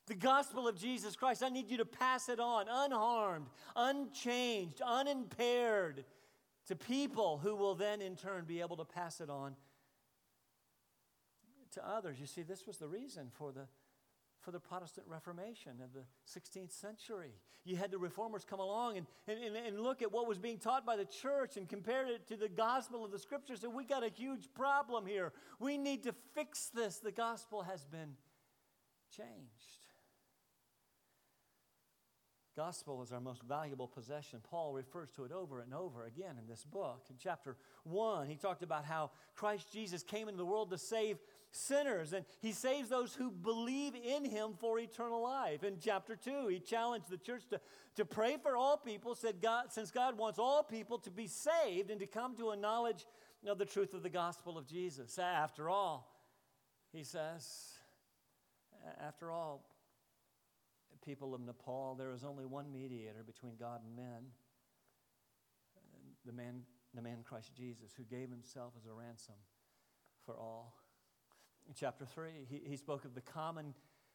The 0.07 0.15
gospel 0.15 0.67
of 0.67 0.75
Jesus 0.75 1.15
Christ, 1.15 1.43
I 1.43 1.49
need 1.49 1.71
you 1.71 1.77
to 1.77 1.85
pass 1.85 2.27
it 2.27 2.39
on 2.39 2.65
unharmed, 2.69 3.47
unchanged, 3.75 4.81
unimpaired 4.81 6.03
to 6.67 6.75
people 6.75 7.37
who 7.37 7.55
will 7.55 7.75
then 7.75 8.01
in 8.01 8.15
turn 8.15 8.45
be 8.45 8.61
able 8.61 8.77
to 8.77 8.85
pass 8.85 9.21
it 9.21 9.29
on 9.29 9.55
to 11.73 11.87
others. 11.87 12.19
You 12.19 12.27
see, 12.27 12.41
this 12.41 12.65
was 12.65 12.77
the 12.77 12.87
reason 12.87 13.29
for 13.33 13.51
the 13.51 13.67
for 14.45 14.51
the 14.51 14.59
Protestant 14.59 15.07
Reformation 15.09 15.81
of 15.83 15.91
the 15.91 16.03
16th 16.31 16.71
century. 16.71 17.31
You 17.63 17.77
had 17.77 17.89
the 17.89 17.97
reformers 17.97 18.45
come 18.45 18.59
along 18.59 18.97
and, 18.97 19.07
and, 19.27 19.55
and, 19.55 19.79
look 19.79 20.03
at 20.03 20.11
what 20.11 20.27
was 20.27 20.37
being 20.37 20.59
taught 20.59 20.85
by 20.85 20.95
the 20.95 21.05
church 21.05 21.57
and 21.57 21.67
compare 21.67 22.05
it 22.05 22.27
to 22.27 22.35
the 22.35 22.47
gospel 22.47 23.03
of 23.03 23.09
the 23.09 23.17
scriptures. 23.17 23.63
And 23.63 23.73
we 23.73 23.85
got 23.85 24.03
a 24.03 24.09
huge 24.09 24.53
problem 24.53 25.07
here. 25.07 25.33
We 25.59 25.79
need 25.79 26.03
to 26.03 26.13
fix 26.35 26.67
this. 26.67 26.97
The 26.97 27.11
gospel 27.11 27.63
has 27.63 27.85
been 27.85 28.13
changed. 29.17 29.84
Gospel 32.55 33.03
is 33.03 33.11
our 33.11 33.19
most 33.19 33.43
valuable 33.43 33.87
possession. 33.87 34.39
Paul 34.49 34.71
refers 34.71 35.11
to 35.11 35.25
it 35.25 35.31
over 35.33 35.59
and 35.59 35.73
over 35.73 36.05
again 36.05 36.37
in 36.39 36.47
this 36.47 36.63
book. 36.63 37.03
In 37.09 37.17
chapter 37.21 37.57
1, 37.83 38.27
he 38.27 38.37
talked 38.37 38.63
about 38.63 38.85
how 38.85 39.11
Christ 39.35 39.73
Jesus 39.73 40.03
came 40.03 40.29
into 40.29 40.37
the 40.37 40.45
world 40.45 40.69
to 40.69 40.77
save 40.77 41.17
sinners, 41.51 42.13
and 42.13 42.25
he 42.41 42.53
saves 42.53 42.87
those 42.87 43.13
who 43.13 43.29
believe 43.29 43.93
in 43.93 44.23
him 44.23 44.53
for 44.57 44.79
eternal 44.79 45.21
life. 45.21 45.63
In 45.63 45.79
chapter 45.81 46.15
2, 46.15 46.47
he 46.47 46.59
challenged 46.59 47.09
the 47.09 47.17
church 47.17 47.43
to, 47.49 47.59
to 47.97 48.05
pray 48.05 48.37
for 48.41 48.55
all 48.55 48.77
people, 48.77 49.15
said 49.15 49.41
God, 49.41 49.73
since 49.73 49.91
God 49.91 50.17
wants 50.17 50.39
all 50.39 50.63
people 50.63 50.97
to 50.99 51.11
be 51.11 51.27
saved 51.27 51.91
and 51.91 51.99
to 51.99 52.07
come 52.07 52.37
to 52.37 52.51
a 52.51 52.55
knowledge 52.55 53.05
of 53.45 53.57
the 53.57 53.65
truth 53.65 53.93
of 53.93 54.01
the 54.01 54.09
gospel 54.09 54.57
of 54.57 54.65
Jesus. 54.65 55.19
After 55.19 55.69
all, 55.69 56.09
he 56.93 57.03
says, 57.03 57.73
after 59.01 59.29
all, 59.29 59.65
people 61.05 61.35
of 61.35 61.41
Nepal, 61.41 61.95
there 61.95 62.11
is 62.11 62.23
only 62.23 62.45
one 62.45 62.71
mediator 62.71 63.23
between 63.25 63.55
God 63.59 63.81
and 63.85 63.95
men, 63.95 64.31
the 66.25 66.33
man, 66.33 66.61
the 66.93 67.01
man 67.01 67.19
Christ 67.23 67.51
Jesus, 67.55 67.91
who 67.95 68.03
gave 68.03 68.29
himself 68.29 68.73
as 68.77 68.85
a 68.85 68.93
ransom 68.93 69.35
for 70.25 70.35
all. 70.35 70.73
In 71.67 71.73
chapter 71.75 72.05
3, 72.05 72.47
he, 72.49 72.61
he 72.65 72.77
spoke 72.77 73.05
of 73.05 73.13
the 73.13 73.21
common 73.21 73.73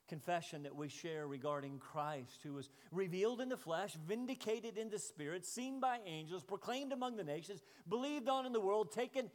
confession 0.09 0.65
that 0.65 0.75
we 0.75 0.89
share 0.89 1.29
regarding 1.29 1.79
Christ, 1.79 2.41
who 2.43 2.55
was 2.55 2.69
revealed 2.91 3.41
in 3.41 3.49
the 3.49 3.57
flesh, 3.57 3.97
vindicated 4.09 4.77
in 4.77 4.91
the 4.91 4.99
spirit, 4.99 5.47
seen 5.47 5.79
by 5.79 5.99
angels, 6.05 6.43
proclaimed 6.43 6.93
among 6.93 7.17
the 7.17 7.25
nations, 7.25 7.63
believed 7.89 8.29
on 8.29 8.45
in 8.45 8.53
the 8.53 8.61
world, 8.61 8.91
taken 8.91 9.31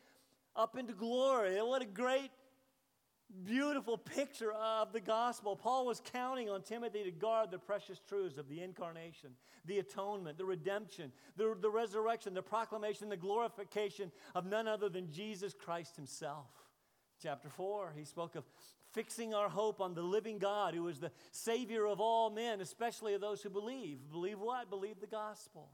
up 0.55 0.77
into 0.77 0.93
glory. 0.93 1.55
What 1.61 1.81
a 1.81 1.85
great, 1.85 2.29
beautiful 3.43 3.97
picture 3.97 4.51
of 4.53 4.93
the 4.93 4.99
gospel. 4.99 5.55
Paul 5.55 5.85
was 5.85 6.01
counting 6.11 6.49
on 6.49 6.61
Timothy 6.61 7.03
to 7.03 7.11
guard 7.11 7.51
the 7.51 7.59
precious 7.59 7.99
truths 8.07 8.37
of 8.37 8.47
the 8.47 8.61
incarnation, 8.61 9.31
the 9.65 9.79
atonement, 9.79 10.37
the 10.37 10.45
redemption, 10.45 11.11
the, 11.35 11.55
the 11.59 11.69
resurrection, 11.69 12.33
the 12.33 12.41
proclamation, 12.41 13.09
the 13.09 13.17
glorification 13.17 14.11
of 14.33 14.45
none 14.45 14.67
other 14.67 14.89
than 14.89 15.11
Jesus 15.11 15.53
Christ 15.53 15.95
himself. 15.95 16.47
Chapter 17.21 17.49
4, 17.49 17.93
he 17.97 18.05
spoke 18.05 18.35
of 18.35 18.43
fixing 18.93 19.33
our 19.33 19.49
hope 19.49 19.81
on 19.81 19.93
the 19.93 20.01
living 20.01 20.37
God 20.37 20.73
who 20.73 20.87
is 20.87 20.99
the 20.99 21.11
Savior 21.31 21.85
of 21.85 21.99
all 21.99 22.29
men, 22.29 22.61
especially 22.61 23.13
of 23.13 23.21
those 23.21 23.41
who 23.41 23.49
believe. 23.49 23.99
Believe 24.11 24.39
what? 24.39 24.69
Believe 24.69 24.99
the 24.99 25.07
gospel. 25.07 25.69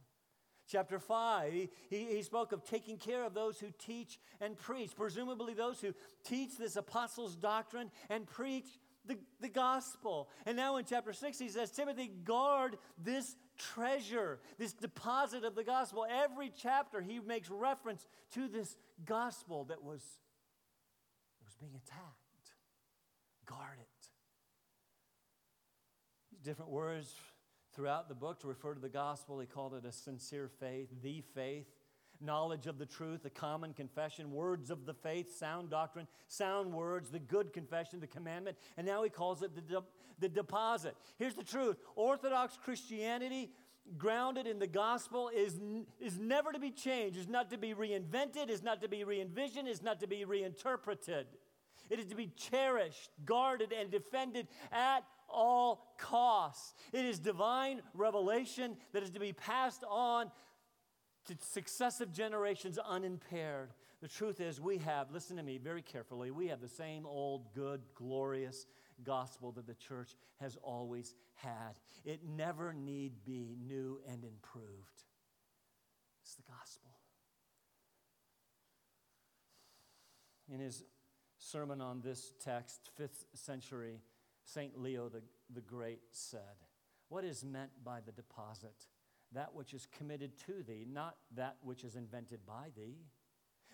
Chapter 0.71 0.99
5, 0.99 1.53
he, 1.53 1.69
he, 1.89 2.21
spoke 2.21 2.53
of 2.53 2.63
taking 2.63 2.97
care 2.97 3.25
of 3.25 3.33
those 3.33 3.59
who 3.59 3.67
teach 3.77 4.19
and 4.39 4.57
preach, 4.57 4.91
presumably 4.95 5.53
those 5.53 5.81
who 5.81 5.93
teach 6.23 6.57
this 6.57 6.77
apostles' 6.77 7.35
doctrine 7.35 7.91
and 8.09 8.25
preach 8.25 8.67
the, 9.05 9.17
the 9.41 9.49
gospel. 9.49 10.29
And 10.45 10.55
now 10.55 10.77
in 10.77 10.85
chapter 10.85 11.11
6, 11.11 11.37
he 11.37 11.49
says, 11.49 11.71
Timothy, 11.71 12.09
guard 12.23 12.77
this 12.97 13.35
treasure, 13.57 14.39
this 14.57 14.71
deposit 14.71 15.43
of 15.43 15.55
the 15.55 15.63
gospel. 15.63 16.05
Every 16.09 16.51
chapter, 16.55 17.01
he 17.01 17.19
makes 17.19 17.49
reference 17.49 18.07
to 18.35 18.47
this 18.47 18.77
gospel 19.03 19.65
that 19.65 19.83
was, 19.83 20.01
was 21.43 21.55
being 21.59 21.75
attacked 21.75 22.21
guard 23.51 23.79
it. 23.79 23.87
Different 26.43 26.71
words 26.71 27.13
throughout 27.73 28.09
the 28.09 28.15
book 28.15 28.39
to 28.41 28.47
refer 28.47 28.73
to 28.73 28.79
the 28.79 28.89
gospel. 28.89 29.39
He 29.39 29.47
called 29.47 29.73
it 29.73 29.85
a 29.85 29.91
sincere 29.91 30.49
faith, 30.59 30.89
the 31.01 31.21
faith, 31.33 31.67
knowledge 32.21 32.67
of 32.67 32.77
the 32.77 32.85
truth, 32.85 33.23
the 33.23 33.29
common 33.29 33.73
confession, 33.73 34.31
words 34.31 34.69
of 34.69 34.85
the 34.85 34.93
faith, 34.93 35.35
sound 35.35 35.69
doctrine, 35.69 36.07
sound 36.27 36.71
words, 36.71 37.09
the 37.09 37.19
good 37.19 37.53
confession, 37.53 37.99
the 37.99 38.07
commandment, 38.07 38.57
and 38.77 38.85
now 38.85 39.03
he 39.03 39.09
calls 39.09 39.41
it 39.41 39.55
the, 39.55 39.61
de- 39.61 39.83
the 40.19 40.29
deposit. 40.29 40.95
Here's 41.17 41.35
the 41.35 41.43
truth 41.43 41.77
Orthodox 41.95 42.57
Christianity 42.63 43.51
grounded 43.97 44.45
in 44.45 44.59
the 44.59 44.67
gospel 44.67 45.31
is, 45.35 45.59
is 45.99 46.19
never 46.19 46.51
to 46.51 46.59
be 46.59 46.71
changed, 46.71 47.17
is 47.17 47.27
not 47.27 47.49
to 47.49 47.57
be 47.57 47.73
reinvented, 47.73 48.49
is 48.49 48.61
not 48.61 48.81
to 48.81 48.87
be 48.87 49.03
re 49.03 49.19
envisioned, 49.19 49.67
is 49.67 49.81
not 49.81 49.99
to 49.99 50.07
be 50.07 50.23
reinterpreted. 50.23 51.25
It 51.89 51.99
is 51.99 52.05
to 52.05 52.15
be 52.15 52.27
cherished, 52.37 53.09
guarded, 53.25 53.73
and 53.73 53.91
defended 53.91 54.47
at 54.71 55.03
all 55.33 55.93
costs. 55.97 56.73
It 56.93 57.05
is 57.05 57.19
divine 57.19 57.81
revelation 57.93 58.77
that 58.93 59.03
is 59.03 59.09
to 59.11 59.19
be 59.19 59.33
passed 59.33 59.83
on 59.89 60.31
to 61.25 61.35
successive 61.39 62.11
generations 62.11 62.77
unimpaired. 62.77 63.73
The 64.01 64.07
truth 64.07 64.41
is, 64.41 64.59
we 64.59 64.79
have, 64.79 65.11
listen 65.11 65.38
to 65.38 65.43
me 65.43 65.59
very 65.59 65.81
carefully, 65.81 66.31
we 66.31 66.47
have 66.47 66.61
the 66.61 66.67
same 66.67 67.05
old, 67.05 67.53
good, 67.53 67.81
glorious 67.93 68.65
gospel 69.03 69.51
that 69.53 69.67
the 69.67 69.75
church 69.75 70.15
has 70.39 70.57
always 70.63 71.13
had. 71.35 71.79
It 72.03 72.21
never 72.27 72.73
need 72.73 73.23
be 73.25 73.55
new 73.67 74.00
and 74.07 74.23
improved. 74.23 75.03
It's 76.23 76.35
the 76.35 76.43
gospel. 76.43 76.89
In 80.51 80.59
his 80.59 80.83
sermon 81.38 81.81
on 81.81 82.01
this 82.01 82.33
text, 82.43 82.89
fifth 82.95 83.25
century, 83.33 84.01
St. 84.45 84.79
Leo 84.79 85.10
the, 85.10 85.21
the 85.53 85.62
Great 85.62 86.01
said, 86.12 86.65
What 87.10 87.24
is 87.24 87.43
meant 87.43 87.71
by 87.83 88.00
the 88.05 88.12
deposit? 88.12 88.88
That 89.33 89.53
which 89.53 89.74
is 89.74 89.88
committed 89.98 90.38
to 90.45 90.63
thee, 90.63 90.86
not 90.91 91.15
that 91.36 91.57
which 91.62 91.83
is 91.83 91.95
invented 91.95 92.39
by 92.45 92.67
thee. 92.75 92.98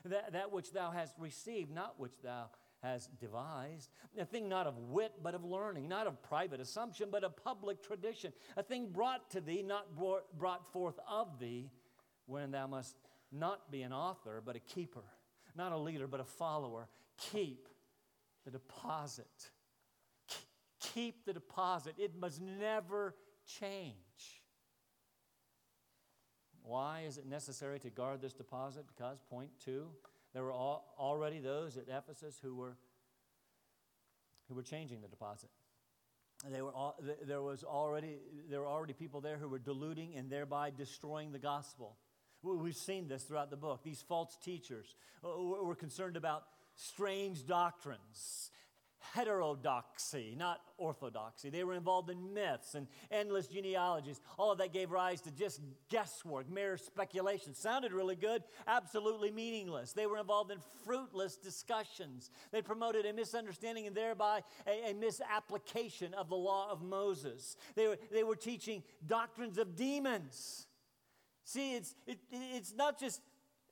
That, 0.06 0.34
that 0.34 0.52
which 0.52 0.72
thou 0.72 0.92
hast 0.92 1.16
received, 1.18 1.72
not 1.72 2.00
which 2.00 2.22
thou 2.24 2.50
hast 2.84 3.18
devised. 3.20 3.90
A 4.20 4.26
thing 4.26 4.48
not 4.48 4.68
of 4.68 4.78
wit, 4.78 5.14
but 5.24 5.34
of 5.34 5.44
learning, 5.44 5.88
not 5.88 6.08
of 6.08 6.22
private 6.22 6.60
assumption, 6.60 7.10
but 7.12 7.24
of 7.24 7.36
public 7.36 7.82
tradition. 7.82 8.32
A 8.56 8.64
thing 8.64 8.90
brought 8.92 9.32
to 9.32 9.42
thee, 9.42 9.64
not 9.64 9.96
brought, 9.96 10.38
brought 10.38 10.72
forth 10.72 11.00
of 11.10 11.40
thee, 11.40 11.72
when 12.28 12.52
thou 12.52 12.68
must 12.68 12.96
not 13.32 13.72
be 13.72 13.82
an 13.82 13.94
author, 13.94 14.42
but 14.46 14.56
a 14.56 14.60
keeper, 14.60 15.04
not 15.56 15.72
a 15.72 15.78
leader, 15.78 16.08
but 16.08 16.20
a 16.20 16.26
follower, 16.26 16.88
keep 17.18 17.68
the 18.46 18.52
deposit. 18.52 19.50
Keep 20.94 21.25
the 21.25 21.34
deposit. 21.34 21.96
It 21.98 22.15
must 22.20 22.41
never 22.41 23.15
change. 23.60 23.96
Why 26.63 27.03
is 27.08 27.17
it 27.17 27.25
necessary 27.25 27.79
to 27.79 27.89
guard 27.89 28.22
this 28.22 28.34
deposit? 28.34 28.86
Because, 28.88 29.20
point 29.29 29.51
two, 29.63 29.88
there 30.34 30.44
were 30.44 30.53
already 30.53 31.39
those 31.39 31.77
at 31.77 31.86
Ephesus 31.88 32.38
who 32.41 32.56
were, 32.56 32.77
who 34.48 34.56
were 34.56 34.63
changing 34.63 35.01
the 35.01 35.08
deposit. 35.08 35.50
They 36.48 36.62
were 36.62 36.74
all, 36.74 37.00
there, 37.25 37.41
was 37.41 37.63
already, 37.63 38.17
there 38.50 38.60
were 38.60 38.67
already 38.67 38.94
people 38.94 39.22
there 39.22 39.38
who 39.38 39.48
were 39.48 39.60
diluting 39.60 40.15
and 40.15 40.29
thereby 40.29 40.72
destroying 40.75 41.32
the 41.32 41.39
gospel. 41.39 41.98
We've 42.44 42.75
seen 42.75 43.08
this 43.08 43.24
throughout 43.24 43.50
the 43.50 43.58
book. 43.58 43.84
These 43.84 44.03
false 44.08 44.38
teachers 44.44 44.96
uh, 45.24 45.29
were 45.41 45.75
concerned 45.75 46.15
about 46.15 46.44
strange 46.75 47.48
doctrines, 47.48 48.51
heterodoxy, 49.13 50.36
not 50.38 50.62
orthodoxy. 50.77 51.50
They 51.50 51.63
were 51.63 51.74
involved 51.74 52.10
in 52.10 52.34
myths 52.34 52.75
and 52.75 52.88
endless 53.12 53.48
genealogies. 53.48 54.20
All 54.38 54.51
of 54.51 54.58
that 54.60 54.74
gave 54.74 54.92
rise 54.92 55.22
to 55.22 55.32
just 55.32 55.62
guesswork, 55.89 56.50
mere 56.50 56.77
speculation. 56.77 57.54
Sounded 57.54 57.94
really 57.94 58.16
good, 58.16 58.44
absolutely 58.68 59.32
meaningless. 59.32 59.94
They 59.94 60.06
were 60.06 60.18
involved 60.18 60.51
in 60.51 60.60
fruitless 60.86 61.38
discussions. 61.38 62.30
They 62.51 62.62
promoted 62.62 63.06
a 63.06 63.13
misunderstanding 63.13 63.88
and 63.88 63.96
thereby 63.96 64.42
a, 64.68 64.92
a 64.92 64.94
misapplication 64.94 66.13
of 66.13 66.30
the 66.30 66.36
law 66.36 66.72
of 66.72 66.82
Moses. 66.82 67.56
They 67.75 67.88
were, 67.88 67.98
they 68.12 68.24
were 68.24 68.36
teaching 68.36 68.84
doctrines 69.06 69.58
of 69.58 69.75
demons. 69.75 70.68
See, 71.44 71.75
it's, 71.75 71.96
it, 72.06 72.20
it's 72.32 72.74
not 72.75 73.00
just 73.00 73.22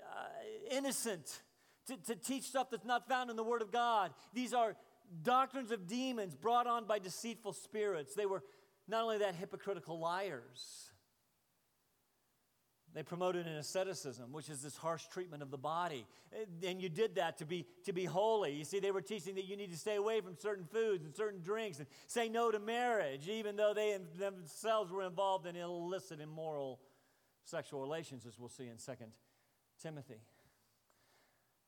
uh, 0.01 0.27
innocent 0.72 1.41
to, 1.88 1.98
to 1.98 2.15
teach 2.15 2.44
stuff 2.44 2.70
that's 2.70 2.86
not 2.86 3.08
found 3.08 3.29
in 3.29 3.36
the 3.36 3.44
Word 3.44 3.62
of 3.62 3.72
God. 3.72 4.12
These 4.34 4.53
are 4.53 4.75
doctrines 5.24 5.72
of 5.72 5.88
demons 5.88 6.36
brought 6.36 6.68
on 6.68 6.86
by 6.86 7.00
deceitful 7.00 7.54
spirits. 7.54 8.16
They 8.16 8.26
were 8.26 8.44
not 8.88 9.04
only 9.04 9.20
that 9.20 9.36
hypocritical 9.36 10.00
liars, 10.00 10.92
they 12.96 13.04
promoted 13.04 13.46
an 13.46 13.58
asceticism, 13.58 14.32
which 14.32 14.50
is 14.50 14.62
this 14.62 14.78
harsh 14.78 15.04
treatment 15.12 15.44
of 15.44 15.52
the 15.52 15.58
body. 15.58 16.08
And 16.66 16.82
you 16.82 16.88
did 16.88 17.16
that 17.16 17.40
to 17.40 17.46
be, 17.46 17.66
to 17.84 17.92
be 17.92 18.06
holy. 18.06 18.54
You 18.54 18.64
see, 18.64 18.80
they 18.80 18.92
were 18.92 19.02
teaching 19.02 19.36
that 19.36 19.44
you 19.44 19.58
need 19.58 19.72
to 19.72 19.78
stay 19.78 19.96
away 19.96 20.22
from 20.22 20.38
certain 20.38 20.64
foods 20.64 21.04
and 21.04 21.14
certain 21.14 21.42
drinks 21.42 21.80
and 21.80 21.88
say 22.08 22.30
no 22.30 22.52
to 22.52 22.60
marriage, 22.60 23.28
even 23.28 23.58
though 23.58 23.74
they 23.74 23.98
themselves 24.18 24.94
were 24.94 25.04
involved 25.04 25.46
in 25.46 25.58
illicit, 25.58 26.22
immoral 26.22 26.80
sexual 27.44 27.82
relations, 27.82 28.26
as 28.26 28.40
we'll 28.40 28.48
see 28.48 28.68
in 28.68 28.78
2 28.78 28.94
Timothy. 29.84 30.22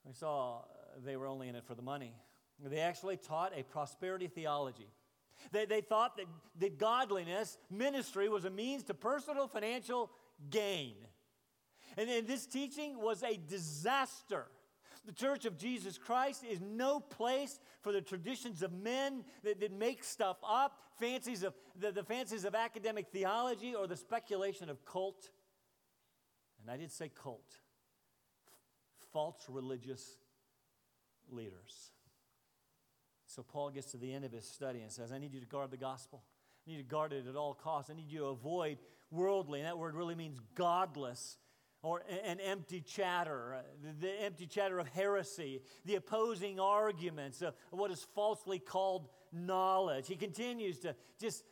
We 0.06 0.13
saw 0.13 0.60
uh, 0.60 0.62
they 1.03 1.17
were 1.17 1.27
only 1.27 1.50
in 1.50 1.56
it 1.56 1.65
for 1.65 1.75
the 1.75 1.82
money. 1.82 2.13
They 2.63 2.79
actually 2.79 3.17
taught 3.17 3.53
a 3.55 3.63
prosperity 3.63 4.27
theology. 4.27 4.89
They, 5.51 5.65
they 5.65 5.81
thought 5.81 6.17
that, 6.17 6.25
that 6.59 6.79
godliness, 6.79 7.57
ministry, 7.69 8.29
was 8.29 8.45
a 8.45 8.49
means 8.49 8.83
to 8.85 8.93
personal 8.93 9.47
financial 9.47 10.09
gain. 10.49 10.95
And, 11.95 12.09
and 12.09 12.27
this 12.27 12.47
teaching 12.47 12.99
was 12.99 13.23
a 13.23 13.37
disaster. 13.37 14.47
The 15.05 15.13
Church 15.13 15.45
of 15.45 15.57
Jesus 15.57 15.97
Christ 15.97 16.43
is 16.43 16.59
no 16.59 16.99
place 16.99 17.59
for 17.81 17.91
the 17.91 18.01
traditions 18.01 18.63
of 18.63 18.73
men 18.73 19.23
that, 19.43 19.59
that 19.59 19.71
make 19.71 20.03
stuff 20.03 20.37
up, 20.47 20.79
fancies 20.99 21.43
of 21.43 21.53
the, 21.79 21.91
the 21.91 22.03
fancies 22.03 22.43
of 22.43 22.55
academic 22.55 23.07
theology, 23.11 23.75
or 23.75 23.87
the 23.87 23.95
speculation 23.95 24.69
of 24.69 24.83
cult. 24.83 25.29
And 26.61 26.71
I 26.71 26.77
did 26.77 26.91
say 26.91 27.09
cult 27.09 27.59
false 29.17 29.45
religious 29.49 30.17
leaders. 31.31 31.91
So 33.38 33.44
Paul 33.44 33.70
gets 33.70 33.91
to 33.91 33.98
the 33.98 34.12
end 34.12 34.25
of 34.25 34.32
his 34.32 34.46
study 34.46 34.82
and 34.82 34.91
says, 34.91 35.12
I 35.12 35.20
need 35.20 35.32
you 35.32 35.39
to 35.39 35.46
guard 35.46 35.70
the 35.70 35.77
gospel. 35.77 36.24
I 36.65 36.72
need 36.72 36.77
to 36.77 36.84
guard 36.84 37.13
it 37.13 37.27
at 37.27 37.36
all 37.36 37.53
costs. 37.53 37.91
I 37.91 37.94
need 37.94 38.10
you 38.10 38.22
to 38.22 38.25
avoid 38.25 38.79
worldly, 39.12 39.60
and 39.60 39.67
that 39.67 39.77
word 39.77 39.94
really 39.94 40.15
means 40.15 40.39
godless 40.56 41.38
or 41.84 42.01
an 42.25 42.39
empty 42.39 42.82
chatter, 42.82 43.58
uh, 43.60 43.91
the 44.01 44.10
empty 44.24 44.48
chatter 44.48 44.79
of 44.79 44.88
heresy, 44.88 45.62
the 45.86 45.94
opposing 45.94 46.60
arguments 46.60 47.44
of 47.44 47.53
what 47.70 47.91
is 47.91 48.08
falsely 48.15 48.58
called 48.58 49.08
knowledge. 49.32 50.08
He 50.08 50.15
continues 50.15 50.79
to 50.79 50.96
just 51.22 51.44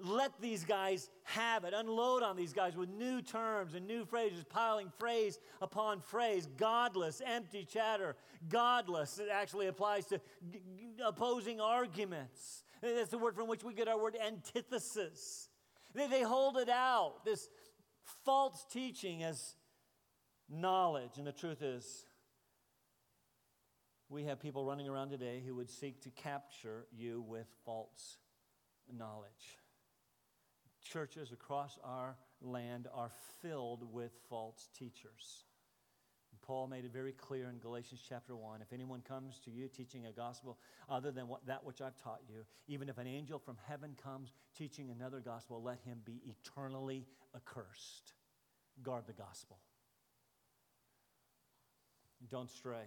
let 0.00 0.40
these 0.40 0.64
guys 0.64 1.10
have 1.24 1.64
it, 1.64 1.74
unload 1.74 2.22
on 2.22 2.36
these 2.36 2.52
guys 2.52 2.76
with 2.76 2.88
new 2.88 3.20
terms 3.20 3.74
and 3.74 3.86
new 3.86 4.04
phrases, 4.04 4.44
piling 4.44 4.90
phrase 4.98 5.38
upon 5.60 6.00
phrase, 6.00 6.48
godless, 6.56 7.20
empty 7.24 7.64
chatter, 7.64 8.16
godless. 8.48 9.18
It 9.18 9.28
actually 9.32 9.66
applies 9.66 10.06
to 10.06 10.20
g- 10.50 10.60
opposing 11.04 11.60
arguments. 11.60 12.64
That's 12.82 13.10
the 13.10 13.18
word 13.18 13.34
from 13.34 13.48
which 13.48 13.64
we 13.64 13.74
get 13.74 13.88
our 13.88 14.00
word 14.00 14.16
antithesis. 14.24 15.48
They, 15.94 16.06
they 16.06 16.22
hold 16.22 16.56
it 16.56 16.68
out, 16.68 17.24
this 17.24 17.48
false 18.24 18.64
teaching 18.70 19.24
as 19.24 19.56
knowledge. 20.48 21.18
And 21.18 21.26
the 21.26 21.32
truth 21.32 21.62
is, 21.62 22.04
we 24.08 24.24
have 24.24 24.38
people 24.38 24.64
running 24.64 24.88
around 24.88 25.10
today 25.10 25.42
who 25.44 25.56
would 25.56 25.70
seek 25.70 26.02
to 26.02 26.10
capture 26.10 26.86
you 26.92 27.24
with 27.26 27.46
false 27.64 28.18
knowledge. 28.92 29.58
Churches 30.84 31.32
across 31.32 31.78
our 31.82 32.16
land 32.40 32.86
are 32.94 33.10
filled 33.40 33.92
with 33.92 34.12
false 34.28 34.68
teachers. 34.78 35.44
Paul 36.44 36.66
made 36.66 36.84
it 36.84 36.92
very 36.92 37.12
clear 37.12 37.48
in 37.48 37.58
Galatians 37.58 38.02
chapter 38.06 38.36
1 38.36 38.60
if 38.60 38.72
anyone 38.72 39.00
comes 39.00 39.38
to 39.46 39.50
you 39.50 39.66
teaching 39.66 40.04
a 40.06 40.12
gospel 40.12 40.58
other 40.90 41.10
than 41.10 41.26
what, 41.26 41.46
that 41.46 41.64
which 41.64 41.80
I've 41.80 41.96
taught 41.96 42.20
you, 42.28 42.44
even 42.68 42.90
if 42.90 42.98
an 42.98 43.06
angel 43.06 43.38
from 43.38 43.56
heaven 43.66 43.96
comes 44.02 44.34
teaching 44.56 44.90
another 44.90 45.20
gospel, 45.20 45.62
let 45.62 45.78
him 45.86 46.00
be 46.04 46.20
eternally 46.26 47.06
accursed. 47.34 48.12
Guard 48.82 49.04
the 49.06 49.14
gospel. 49.14 49.58
Don't 52.30 52.50
stray. 52.50 52.84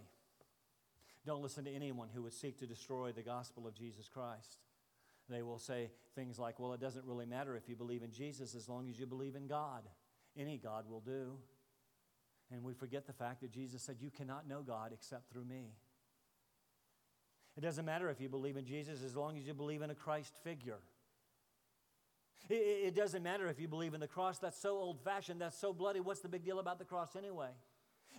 Don't 1.26 1.42
listen 1.42 1.64
to 1.64 1.74
anyone 1.74 2.08
who 2.14 2.22
would 2.22 2.32
seek 2.32 2.58
to 2.60 2.66
destroy 2.66 3.10
the 3.10 3.22
gospel 3.22 3.66
of 3.66 3.74
Jesus 3.74 4.08
Christ. 4.08 4.58
They 5.28 5.42
will 5.42 5.58
say 5.58 5.90
things 6.14 6.38
like, 6.38 6.58
well, 6.58 6.72
it 6.72 6.80
doesn't 6.80 7.04
really 7.04 7.26
matter 7.26 7.56
if 7.56 7.68
you 7.68 7.76
believe 7.76 8.02
in 8.02 8.10
Jesus 8.10 8.54
as 8.54 8.68
long 8.68 8.88
as 8.88 8.98
you 8.98 9.06
believe 9.06 9.36
in 9.36 9.46
God. 9.46 9.82
Any 10.36 10.56
God 10.56 10.88
will 10.88 11.00
do. 11.00 11.36
And 12.50 12.62
we 12.62 12.72
forget 12.72 13.06
the 13.06 13.12
fact 13.12 13.42
that 13.42 13.50
Jesus 13.50 13.82
said, 13.82 13.96
You 14.00 14.10
cannot 14.10 14.48
know 14.48 14.62
God 14.62 14.92
except 14.92 15.30
through 15.30 15.44
me. 15.44 15.74
It 17.56 17.60
doesn't 17.60 17.84
matter 17.84 18.08
if 18.08 18.20
you 18.20 18.28
believe 18.28 18.56
in 18.56 18.64
Jesus 18.64 19.02
as 19.02 19.16
long 19.16 19.36
as 19.36 19.46
you 19.46 19.52
believe 19.52 19.82
in 19.82 19.90
a 19.90 19.94
Christ 19.94 20.32
figure. 20.44 20.78
It, 22.48 22.94
doesn't 22.94 23.22
matter 23.22 23.48
if 23.48 23.60
you 23.60 23.68
believe 23.68 23.94
in 23.94 24.00
the 24.00 24.08
cross. 24.08 24.38
That's 24.38 24.58
so 24.58 24.76
old 24.76 25.00
fashioned. 25.00 25.40
That's 25.40 25.58
so 25.58 25.72
bloody. 25.72 26.00
What's 26.00 26.20
the 26.20 26.28
big 26.28 26.44
deal 26.44 26.60
about 26.60 26.78
the 26.78 26.84
cross 26.84 27.16
anyway? 27.16 27.50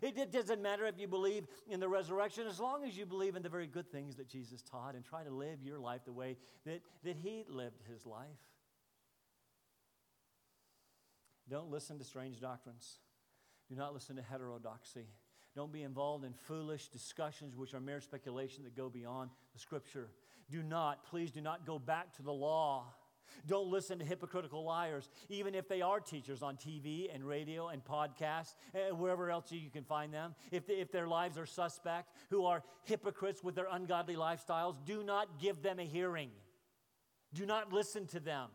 It, 0.02 0.32
doesn't 0.32 0.62
matter 0.62 0.86
if 0.86 0.98
you 0.98 1.08
believe 1.08 1.46
in 1.68 1.80
the 1.80 1.90
resurrection, 1.90 2.48
as 2.48 2.60
long 2.60 2.86
as 2.86 2.98
you 2.98 3.06
believe 3.06 3.36
in 3.36 3.44
the 3.44 3.50
very 3.50 3.68
good 3.68 3.92
things 3.92 4.16
that 4.16 4.30
Jesus 4.30 4.62
taught 4.62 4.96
and 4.96 5.04
try 5.04 5.24
to 5.24 5.30
live 5.30 5.62
your 5.62 5.80
life 5.80 6.02
the 6.06 6.14
way 6.14 6.38
that, 6.66 6.82
that 7.04 7.18
He 7.18 7.44
lived 7.50 7.82
His 7.92 8.06
life. 8.06 8.28
Don't 11.50 11.70
listen 11.70 11.98
to 11.98 12.06
strange 12.06 12.40
doctrines. 12.40 13.00
Do 13.68 13.76
not 13.76 13.94
listen 13.94 14.16
to 14.16 14.22
heterodoxy. 14.22 15.08
Don't 15.56 15.72
be 15.72 15.84
involved 15.84 16.24
in 16.24 16.34
foolish 16.34 16.88
discussions 16.88 17.56
which 17.56 17.74
are 17.74 17.80
mere 17.80 18.02
speculation 18.02 18.64
that 18.64 18.76
go 18.76 18.88
beyond 18.88 19.32
the 19.54 19.60
scripture. 19.60 20.10
Do 20.50 20.64
not, 20.64 21.06
please 21.06 21.32
do 21.32 21.42
not 21.42 21.66
go 21.66 21.80
back 21.80 22.16
to 22.18 22.24
the 22.24 22.32
law. 22.32 22.86
Don't 23.48 23.68
listen 23.68 24.00
to 24.00 24.06
hypocritical 24.06 24.64
liars, 24.64 25.10
even 25.30 25.56
if 25.56 25.68
they 25.68 25.82
are 25.82 26.00
teachers 26.00 26.42
on 26.42 26.58
TV 26.58 27.14
and 27.14 27.24
radio 27.24 27.70
and 27.70 27.84
podcasts, 27.84 28.56
and 28.74 29.00
wherever 29.00 29.30
else 29.30 29.52
you 29.52 29.70
can 29.70 29.84
find 29.84 30.14
them. 30.14 30.36
If, 30.52 30.68
they, 30.68 30.76
if 30.76 30.92
their 30.92 31.08
lives 31.08 31.38
are 31.38 31.46
suspect, 31.46 32.14
who 32.30 32.46
are 32.46 32.64
hypocrites 32.84 33.44
with 33.44 33.56
their 33.56 33.68
ungodly 33.72 34.16
lifestyles, 34.16 34.76
do 34.86 35.04
not 35.04 35.40
give 35.40 35.62
them 35.62 35.80
a 35.80 35.86
hearing. 35.86 36.30
Do 37.34 37.46
not 37.46 37.72
listen 37.72 38.08
to 38.08 38.20
them. 38.20 38.50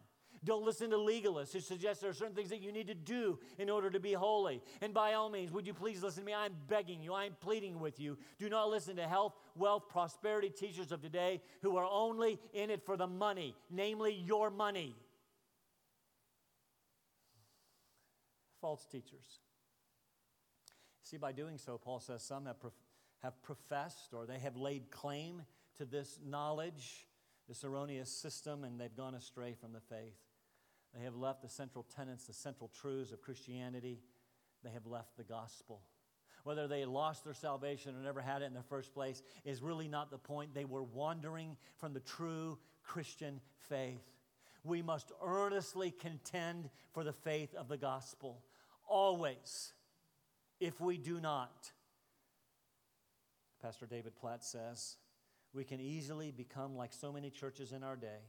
Don't 0.45 0.65
listen 0.65 0.91
to 0.91 0.97
legalists 0.97 1.53
who 1.53 1.61
suggest 1.61 2.03
there 2.03 2.11
are 2.11 2.15
certain 2.15 2.35
things 2.35 2.51
that 2.51 2.61
you 2.61 2.71
need 2.71 2.89
to 2.89 2.95
do 2.95 3.39
in 3.59 3.71
order 3.71 3.89
to 3.91 3.99
be 3.99 4.13
holy. 4.13 4.61
And 4.83 4.93
by 4.93 5.15
all 5.15 5.31
means, 5.31 5.51
would 5.53 5.67
you 5.67 5.73
please 5.73 6.03
listen 6.03 6.23
to 6.23 6.27
me? 6.27 6.35
I'm 6.35 6.55
begging 6.69 7.03
you, 7.03 7.15
I'm 7.15 7.35
pleading 7.41 7.81
with 7.81 7.99
you. 7.99 8.19
Do 8.39 8.51
not 8.51 8.69
listen 8.69 8.97
to 8.97 9.09
health, 9.09 9.35
wealth, 9.57 9.89
prosperity 9.89 10.51
teachers 10.51 10.93
of 10.93 11.01
today 11.01 11.41
who 11.63 11.77
are 11.77 11.89
only 11.91 12.39
in 12.53 12.69
it 12.69 12.85
for 12.85 12.97
the 12.97 13.07
money, 13.07 13.55
namely 13.71 14.13
your 14.13 14.51
money. 14.51 14.95
False 18.61 18.87
teachers. 18.87 19.41
See, 21.03 21.17
by 21.17 21.33
doing 21.33 21.59
so, 21.59 21.79
Paul 21.79 22.01
says 22.01 22.23
some 22.23 22.47
have, 22.47 22.61
prof- 22.61 22.73
have 23.23 23.43
professed 23.43 24.13
or 24.13 24.27
they 24.27 24.39
have 24.39 24.57
laid 24.57 24.91
claim 24.91 25.43
to 25.77 25.85
this 25.85 26.19
knowledge, 26.25 27.07
this 27.49 27.65
erroneous 27.65 28.11
system, 28.11 28.65
and 28.65 28.81
they've 28.81 28.97
gone 28.97 29.15
astray 29.15 29.55
from 29.59 29.73
the 29.73 29.81
faith. 29.81 30.24
They 30.97 31.05
have 31.05 31.17
left 31.17 31.43
the 31.43 31.49
central 31.49 31.85
tenets, 31.95 32.25
the 32.25 32.33
central 32.33 32.71
truths 32.81 33.13
of 33.13 33.21
Christianity. 33.21 34.01
They 34.63 34.71
have 34.71 34.87
left 34.87 35.17
the 35.17 35.25
gospel. 35.25 35.83
Whether 36.45 36.69
they 36.69 36.85
lost 36.85 37.25
their 37.25 37.35
salvation 37.35 37.97
or 37.97 38.03
never 38.03 38.21
had 38.21 38.43
it 38.43 38.47
in 38.47 38.55
the 38.55 38.63
first 38.63 38.93
place 38.93 39.23
is 39.45 39.63
really 39.63 39.89
not 39.89 40.11
the 40.11 40.19
point. 40.19 40.55
They 40.55 40.67
were 40.67 40.83
wandering 40.83 41.57
from 41.79 41.95
the 41.95 42.01
true 42.01 42.59
Christian 42.83 43.41
faith. 43.69 44.05
We 44.63 44.83
must 44.83 45.11
earnestly 45.23 45.91
contend 45.91 46.71
for 46.93 47.03
the 47.03 47.13
faith 47.13 47.55
of 47.55 47.69
the 47.69 47.77
gospel, 47.77 48.43
always. 48.87 49.73
If 50.61 50.81
we 50.81 50.97
do 50.97 51.21
not, 51.21 51.73
Pastor 53.61 53.87
David 53.87 54.15
Platt 54.15 54.45
says, 54.45 54.97
we 55.55 55.65
can 55.65 55.81
easily 55.81 56.31
become 56.31 56.77
like 56.77 56.93
so 56.93 57.13
many 57.13 57.31
churches 57.31 57.73
in 57.73 57.83
our 57.83 57.97
day 57.97 58.21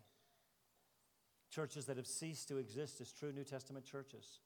churches 1.50 1.86
that 1.86 1.98
have 1.98 2.08
ceased 2.08 2.48
to 2.50 2.58
exist 2.58 3.02
as 3.02 3.12
true 3.12 3.32
New 3.32 3.44
Testament 3.44 3.86
churches. 3.86 4.40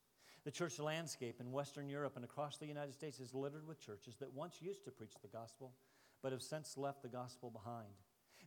The 0.46 0.52
church 0.52 0.80
landscape 0.80 1.40
in 1.40 1.52
Western 1.52 1.90
Europe 1.90 2.14
and 2.16 2.24
across 2.24 2.58
the 2.58 2.66
United 2.66 2.94
States 2.94 3.20
is 3.20 3.34
littered 3.34 3.68
with 3.68 3.80
churches 3.80 4.16
that 4.18 4.34
once 4.34 4.62
used 4.62 4.86
to 4.86 4.92
preach 4.92 5.14
the 5.22 5.28
gospel, 5.28 5.74
but 6.22 6.32
have 6.32 6.42
since 6.42 6.78
left 6.78 7.02
the 7.02 7.10
gospel 7.10 7.50
behind. 7.50 7.94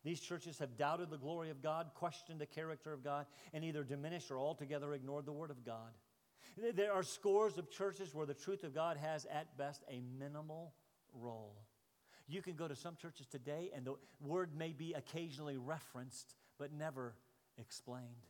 These 0.04 0.20
churches 0.20 0.58
have 0.58 0.76
doubted 0.76 1.10
the 1.10 1.18
glory 1.18 1.50
of 1.50 1.62
God, 1.62 1.90
questioned 1.94 2.40
the 2.40 2.46
character 2.46 2.92
of 2.92 3.04
God, 3.04 3.26
and 3.52 3.62
either 3.62 3.84
diminished 3.84 4.30
or 4.30 4.38
altogether 4.38 4.94
ignored 4.94 5.26
the 5.26 5.32
word 5.32 5.50
of 5.50 5.64
God. 5.64 5.92
There 6.74 6.92
are 6.92 7.02
scores 7.02 7.56
of 7.56 7.70
churches 7.70 8.14
where 8.14 8.26
the 8.26 8.34
truth 8.34 8.64
of 8.64 8.74
God 8.74 8.96
has, 8.96 9.26
at 9.26 9.56
best, 9.56 9.84
a 9.88 10.02
minimal 10.18 10.74
role. 11.12 11.56
You 12.26 12.42
can 12.42 12.54
go 12.54 12.66
to 12.66 12.76
some 12.76 12.96
churches 12.96 13.26
today, 13.26 13.70
and 13.74 13.84
the 13.84 13.94
word 14.20 14.56
may 14.56 14.72
be 14.72 14.92
occasionally 14.92 15.56
referenced, 15.56 16.34
but 16.58 16.72
never 16.72 17.14
explained 17.58 18.26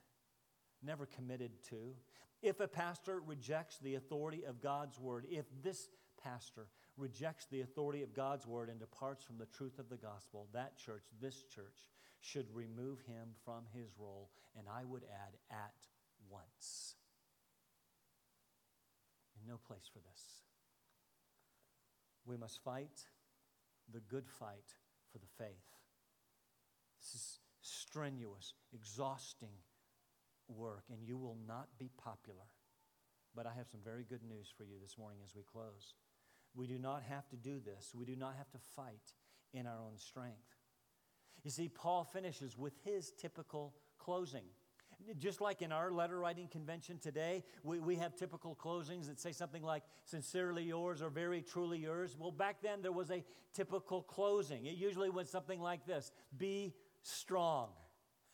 never 0.83 1.07
committed 1.07 1.53
to. 1.71 1.95
If 2.43 2.61
a 2.61 2.69
pastor 2.69 3.21
rejects 3.25 3.79
the 3.79 3.95
authority 3.95 4.45
of 4.45 4.61
God's 4.61 4.99
word, 4.99 5.27
if 5.31 5.47
this 5.63 5.89
pastor 6.23 6.67
rejects 6.97 7.47
the 7.47 7.61
authority 7.61 8.03
of 8.03 8.15
God's 8.15 8.47
word 8.47 8.69
and 8.69 8.81
departs 8.81 9.25
from 9.25 9.39
the 9.39 9.47
truth 9.47 9.79
of 9.79 9.89
the 9.89 9.97
gospel, 9.97 10.49
that 10.53 10.77
church, 10.77 11.05
this 11.21 11.45
church, 11.55 11.89
should 12.21 12.47
remove 12.55 13.01
him 13.01 13.29
from 13.45 13.65
his 13.75 13.91
role, 13.99 14.31
and 14.57 14.67
I 14.69 14.85
would 14.85 15.03
add, 15.05 15.35
at 15.51 15.75
once. 16.31 16.95
no 19.47 19.59
place 19.67 19.91
for 19.93 19.99
this. 19.99 20.23
We 22.25 22.37
must 22.37 22.63
fight 22.63 23.01
the 23.93 24.01
good 24.01 24.29
fight 24.29 24.77
for 25.11 25.19
the 25.19 25.27
faith. 25.37 25.49
This 27.01 27.15
is 27.15 27.39
strenuous, 27.61 28.55
exhausting 28.73 29.51
work, 30.53 30.85
and 30.91 31.03
you 31.03 31.17
will 31.17 31.37
not 31.47 31.69
be 31.79 31.91
popular. 31.99 32.47
But 33.35 33.47
I 33.47 33.53
have 33.57 33.69
some 33.69 33.81
very 33.83 34.05
good 34.05 34.23
news 34.23 34.53
for 34.57 34.65
you 34.65 34.77
this 34.81 34.99
morning 34.99 35.21
as 35.25 35.35
we 35.35 35.43
close. 35.43 35.95
We 36.55 36.67
do 36.67 36.79
not 36.79 37.03
have 37.09 37.29
to 37.31 37.37
do 37.37 37.61
this, 37.61 37.93
we 37.95 38.05
do 38.05 38.17
not 38.17 38.35
have 38.37 38.51
to 38.51 38.59
fight 38.77 39.15
in 39.55 39.67
our 39.67 39.81
own 39.81 39.97
strength. 39.97 40.57
You 41.43 41.51
see, 41.51 41.69
Paul 41.69 42.05
finishes 42.05 42.57
with 42.57 42.75
his 42.85 43.13
typical 43.13 43.75
closing. 43.99 44.45
Just 45.19 45.41
like 45.41 45.63
in 45.63 45.73
our 45.73 45.91
letter 45.91 46.19
writing 46.19 46.47
convention 46.47 46.99
today, 46.99 47.43
we, 47.65 47.81
we 47.81 47.97
have 47.97 48.15
typical 48.15 48.55
closings 48.55 49.09
that 49.09 49.19
say 49.19 49.33
something 49.33 49.63
like, 49.63 49.83
sincerely 50.05 50.63
yours 50.63 51.03
or 51.03 51.11
very 51.11 51.43
truly 51.43 51.79
yours. 51.79 52.17
Well, 52.17 52.31
back 52.31 52.63
then 52.63 52.83
there 52.83 52.93
was 52.93 53.11
a 53.11 53.25
typical 53.53 54.03
closing. 54.03 54.67
It 54.67 54.77
usually 54.77 55.11
went 55.11 55.29
something 55.29 55.61
like 55.61 55.87
this 55.87 56.13
Be 56.37 56.75
strong 57.03 57.71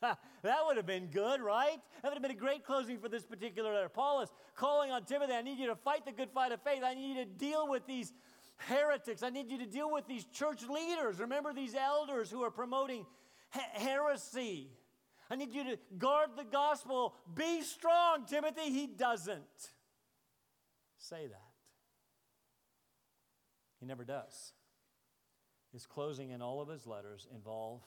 that 0.43 0.59
would 0.67 0.77
have 0.77 0.87
been 0.87 1.07
good, 1.07 1.41
right? 1.41 1.79
That 2.03 2.09
would 2.09 2.15
have 2.15 2.23
been 2.23 2.31
a 2.31 2.35
great 2.35 2.65
closing 2.65 2.99
for 2.99 3.09
this 3.09 3.25
particular 3.25 3.73
letter. 3.75 3.89
Paul 3.89 4.23
is 4.23 4.31
calling 4.55 4.91
on 4.91 5.05
Timothy 5.05 5.33
I 5.33 5.43
need 5.43 5.59
you 5.59 5.67
to 5.67 5.77
fight 5.77 6.05
the 6.05 6.13
good 6.13 6.31
fight 6.31 6.53
of 6.53 6.63
faith. 6.63 6.83
I 6.85 6.95
need 6.95 7.17
you 7.17 7.25
to 7.25 7.31
deal 7.31 7.69
with 7.69 7.87
these 7.87 8.13
heretics. 8.57 9.23
I 9.23 9.31
need 9.31 9.51
you 9.51 9.59
to 9.59 9.67
deal 9.67 9.91
with 9.91 10.07
these 10.07 10.25
church 10.27 10.63
leaders. 10.69 11.19
Remember 11.19 11.53
these 11.53 11.75
elders 11.75 12.31
who 12.31 12.43
are 12.43 12.51
promoting 12.51 13.07
heresy. 13.51 14.71
I 15.31 15.37
need 15.37 15.53
you 15.53 15.65
to 15.65 15.79
guard 15.99 16.31
the 16.37 16.45
gospel. 16.45 17.15
Be 17.35 17.63
strong, 17.63 18.25
Timothy. 18.27 18.71
He 18.71 18.87
doesn't 18.87 19.43
say 20.97 21.27
that. 21.27 21.43
He 23.81 23.87
never 23.87 24.05
does. 24.05 24.53
His 25.73 25.87
closing 25.87 26.31
in 26.31 26.41
all 26.41 26.61
of 26.61 26.69
his 26.69 26.87
letters 26.87 27.27
involve 27.33 27.83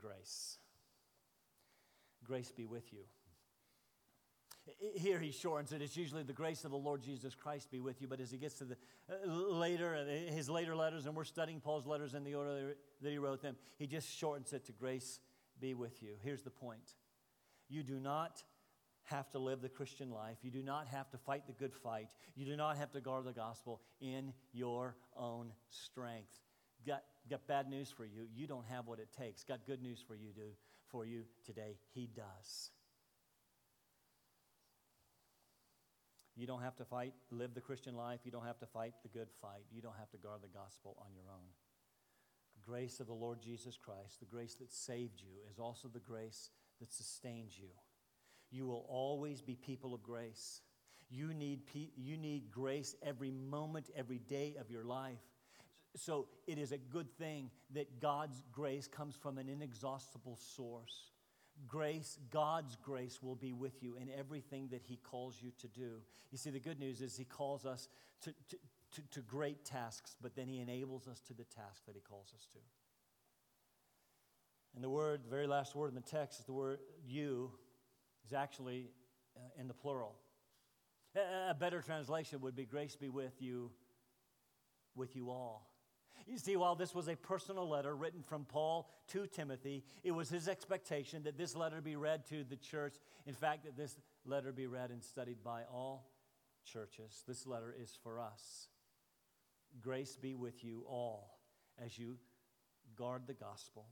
grace. 0.00 0.58
Grace 2.24 2.50
be 2.50 2.66
with 2.66 2.92
you. 2.92 3.04
Here 4.94 5.18
he 5.18 5.30
shortens 5.30 5.72
it. 5.72 5.80
It's 5.80 5.96
usually 5.96 6.22
the 6.22 6.34
grace 6.34 6.64
of 6.64 6.70
the 6.70 6.76
Lord 6.76 7.02
Jesus 7.02 7.34
Christ 7.34 7.70
be 7.70 7.80
with 7.80 8.02
you. 8.02 8.08
But 8.08 8.20
as 8.20 8.30
he 8.30 8.36
gets 8.36 8.56
to 8.56 8.64
the 8.64 8.76
uh, 9.10 9.26
later, 9.26 9.96
uh, 9.96 10.34
his 10.34 10.50
later 10.50 10.76
letters, 10.76 11.06
and 11.06 11.16
we're 11.16 11.24
studying 11.24 11.60
Paul's 11.60 11.86
letters 11.86 12.12
in 12.12 12.22
the 12.22 12.34
order 12.34 12.76
that 13.00 13.10
he 13.10 13.18
wrote 13.18 13.40
them, 13.40 13.56
he 13.78 13.86
just 13.86 14.14
shortens 14.14 14.52
it 14.52 14.66
to 14.66 14.72
grace 14.72 15.20
be 15.58 15.72
with 15.72 16.02
you. 16.02 16.10
Here's 16.22 16.42
the 16.42 16.50
point 16.50 16.94
you 17.70 17.82
do 17.82 17.98
not 17.98 18.42
have 19.04 19.30
to 19.30 19.38
live 19.38 19.62
the 19.62 19.68
Christian 19.68 20.10
life. 20.10 20.36
You 20.42 20.50
do 20.50 20.62
not 20.62 20.86
have 20.88 21.10
to 21.10 21.18
fight 21.18 21.46
the 21.46 21.52
good 21.52 21.72
fight. 21.72 22.10
You 22.34 22.44
do 22.44 22.56
not 22.56 22.76
have 22.76 22.92
to 22.92 23.00
guard 23.00 23.24
the 23.24 23.32
gospel 23.32 23.80
in 24.00 24.32
your 24.52 24.96
own 25.16 25.52
strength. 25.70 26.40
Got 27.28 27.46
bad 27.46 27.68
news 27.68 27.90
for 27.90 28.04
you. 28.04 28.26
You 28.34 28.46
don't 28.46 28.66
have 28.66 28.86
what 28.86 28.98
it 28.98 29.08
takes. 29.16 29.44
Got 29.44 29.66
good 29.66 29.82
news 29.82 30.02
for 30.06 30.14
you, 30.14 30.30
do, 30.34 30.50
for 30.88 31.04
you 31.04 31.22
today. 31.44 31.76
He 31.94 32.08
does. 32.14 32.70
You 36.36 36.46
don't 36.46 36.62
have 36.62 36.76
to 36.76 36.84
fight, 36.84 37.14
live 37.32 37.54
the 37.54 37.60
Christian 37.60 37.96
life. 37.96 38.20
You 38.24 38.30
don't 38.30 38.46
have 38.46 38.60
to 38.60 38.66
fight 38.66 38.94
the 39.02 39.08
good 39.08 39.28
fight. 39.42 39.64
You 39.72 39.82
don't 39.82 39.96
have 39.98 40.10
to 40.10 40.18
guard 40.18 40.40
the 40.42 40.56
gospel 40.56 40.96
on 41.00 41.12
your 41.12 41.24
own. 41.32 41.48
The 42.54 42.70
grace 42.70 43.00
of 43.00 43.08
the 43.08 43.12
Lord 43.12 43.42
Jesus 43.42 43.76
Christ, 43.76 44.20
the 44.20 44.26
grace 44.26 44.54
that 44.56 44.72
saved 44.72 45.20
you, 45.20 45.34
is 45.50 45.58
also 45.58 45.88
the 45.88 45.98
grace 45.98 46.50
that 46.78 46.92
sustains 46.92 47.58
you. 47.58 47.70
You 48.52 48.66
will 48.66 48.86
always 48.88 49.42
be 49.42 49.56
people 49.56 49.94
of 49.94 50.02
grace. 50.02 50.62
You 51.10 51.34
need, 51.34 51.62
you 51.96 52.16
need 52.16 52.52
grace 52.52 52.94
every 53.02 53.32
moment, 53.32 53.90
every 53.96 54.18
day 54.18 54.56
of 54.60 54.70
your 54.70 54.84
life. 54.84 55.18
So 55.96 56.26
it 56.46 56.58
is 56.58 56.72
a 56.72 56.78
good 56.78 57.10
thing 57.18 57.50
that 57.74 58.00
God's 58.00 58.42
grace 58.52 58.86
comes 58.86 59.16
from 59.16 59.38
an 59.38 59.48
inexhaustible 59.48 60.36
source 60.36 61.10
grace, 61.66 62.18
God's 62.30 62.76
grace, 62.76 63.22
will 63.22 63.34
be 63.34 63.52
with 63.52 63.82
you 63.82 63.96
in 63.96 64.08
everything 64.16 64.68
that 64.68 64.82
He 64.84 64.96
calls 64.96 65.36
you 65.40 65.50
to 65.58 65.68
do. 65.68 66.00
You 66.30 66.38
see, 66.38 66.50
the 66.50 66.60
good 66.60 66.78
news 66.78 67.00
is 67.00 67.16
He 67.16 67.24
calls 67.24 67.66
us 67.66 67.88
to, 68.22 68.34
to, 68.50 68.56
to, 68.94 69.02
to 69.10 69.20
great 69.20 69.64
tasks, 69.64 70.16
but 70.20 70.36
then 70.36 70.48
He 70.48 70.60
enables 70.60 71.08
us 71.08 71.20
to 71.22 71.34
the 71.34 71.44
task 71.44 71.86
that 71.86 71.94
He 71.94 72.00
calls 72.00 72.32
us 72.34 72.46
to. 72.52 72.58
And 74.74 74.84
the 74.84 74.90
word, 74.90 75.22
the 75.24 75.30
very 75.30 75.46
last 75.46 75.74
word 75.74 75.88
in 75.88 75.94
the 75.94 76.00
text 76.00 76.40
is 76.40 76.46
the 76.46 76.52
word 76.52 76.78
you, 77.04 77.50
is 78.24 78.32
actually 78.32 78.90
uh, 79.36 79.60
in 79.60 79.66
the 79.66 79.74
plural. 79.74 80.14
A 81.48 81.54
better 81.54 81.80
translation 81.80 82.40
would 82.42 82.54
be 82.54 82.64
grace 82.64 82.94
be 82.94 83.08
with 83.08 83.40
you, 83.40 83.70
with 84.94 85.16
you 85.16 85.30
all. 85.30 85.67
You 86.28 86.36
see, 86.36 86.56
while 86.56 86.74
this 86.74 86.94
was 86.94 87.08
a 87.08 87.16
personal 87.16 87.66
letter 87.66 87.96
written 87.96 88.22
from 88.22 88.44
Paul 88.44 88.90
to 89.08 89.26
Timothy, 89.26 89.82
it 90.04 90.12
was 90.12 90.28
his 90.28 90.46
expectation 90.46 91.22
that 91.22 91.38
this 91.38 91.56
letter 91.56 91.80
be 91.80 91.96
read 91.96 92.26
to 92.26 92.44
the 92.44 92.56
church. 92.56 92.96
In 93.26 93.32
fact, 93.32 93.64
that 93.64 93.78
this 93.78 93.96
letter 94.26 94.52
be 94.52 94.66
read 94.66 94.90
and 94.90 95.02
studied 95.02 95.42
by 95.42 95.62
all 95.72 96.10
churches. 96.70 97.24
This 97.26 97.46
letter 97.46 97.74
is 97.80 97.96
for 98.02 98.20
us. 98.20 98.68
Grace 99.80 100.16
be 100.16 100.34
with 100.34 100.62
you 100.62 100.84
all 100.86 101.38
as 101.82 101.98
you 101.98 102.18
guard 102.94 103.22
the 103.26 103.32
gospel, 103.32 103.86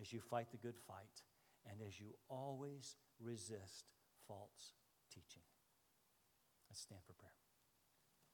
as 0.00 0.12
you 0.12 0.20
fight 0.20 0.52
the 0.52 0.58
good 0.58 0.76
fight, 0.86 1.22
and 1.68 1.80
as 1.86 1.98
you 1.98 2.14
always 2.28 2.94
resist 3.18 3.90
false 4.28 4.74
teaching. 5.12 5.42
Let's 6.68 6.80
stand 6.80 7.00
for 7.04 7.14
prayer. 7.14 7.39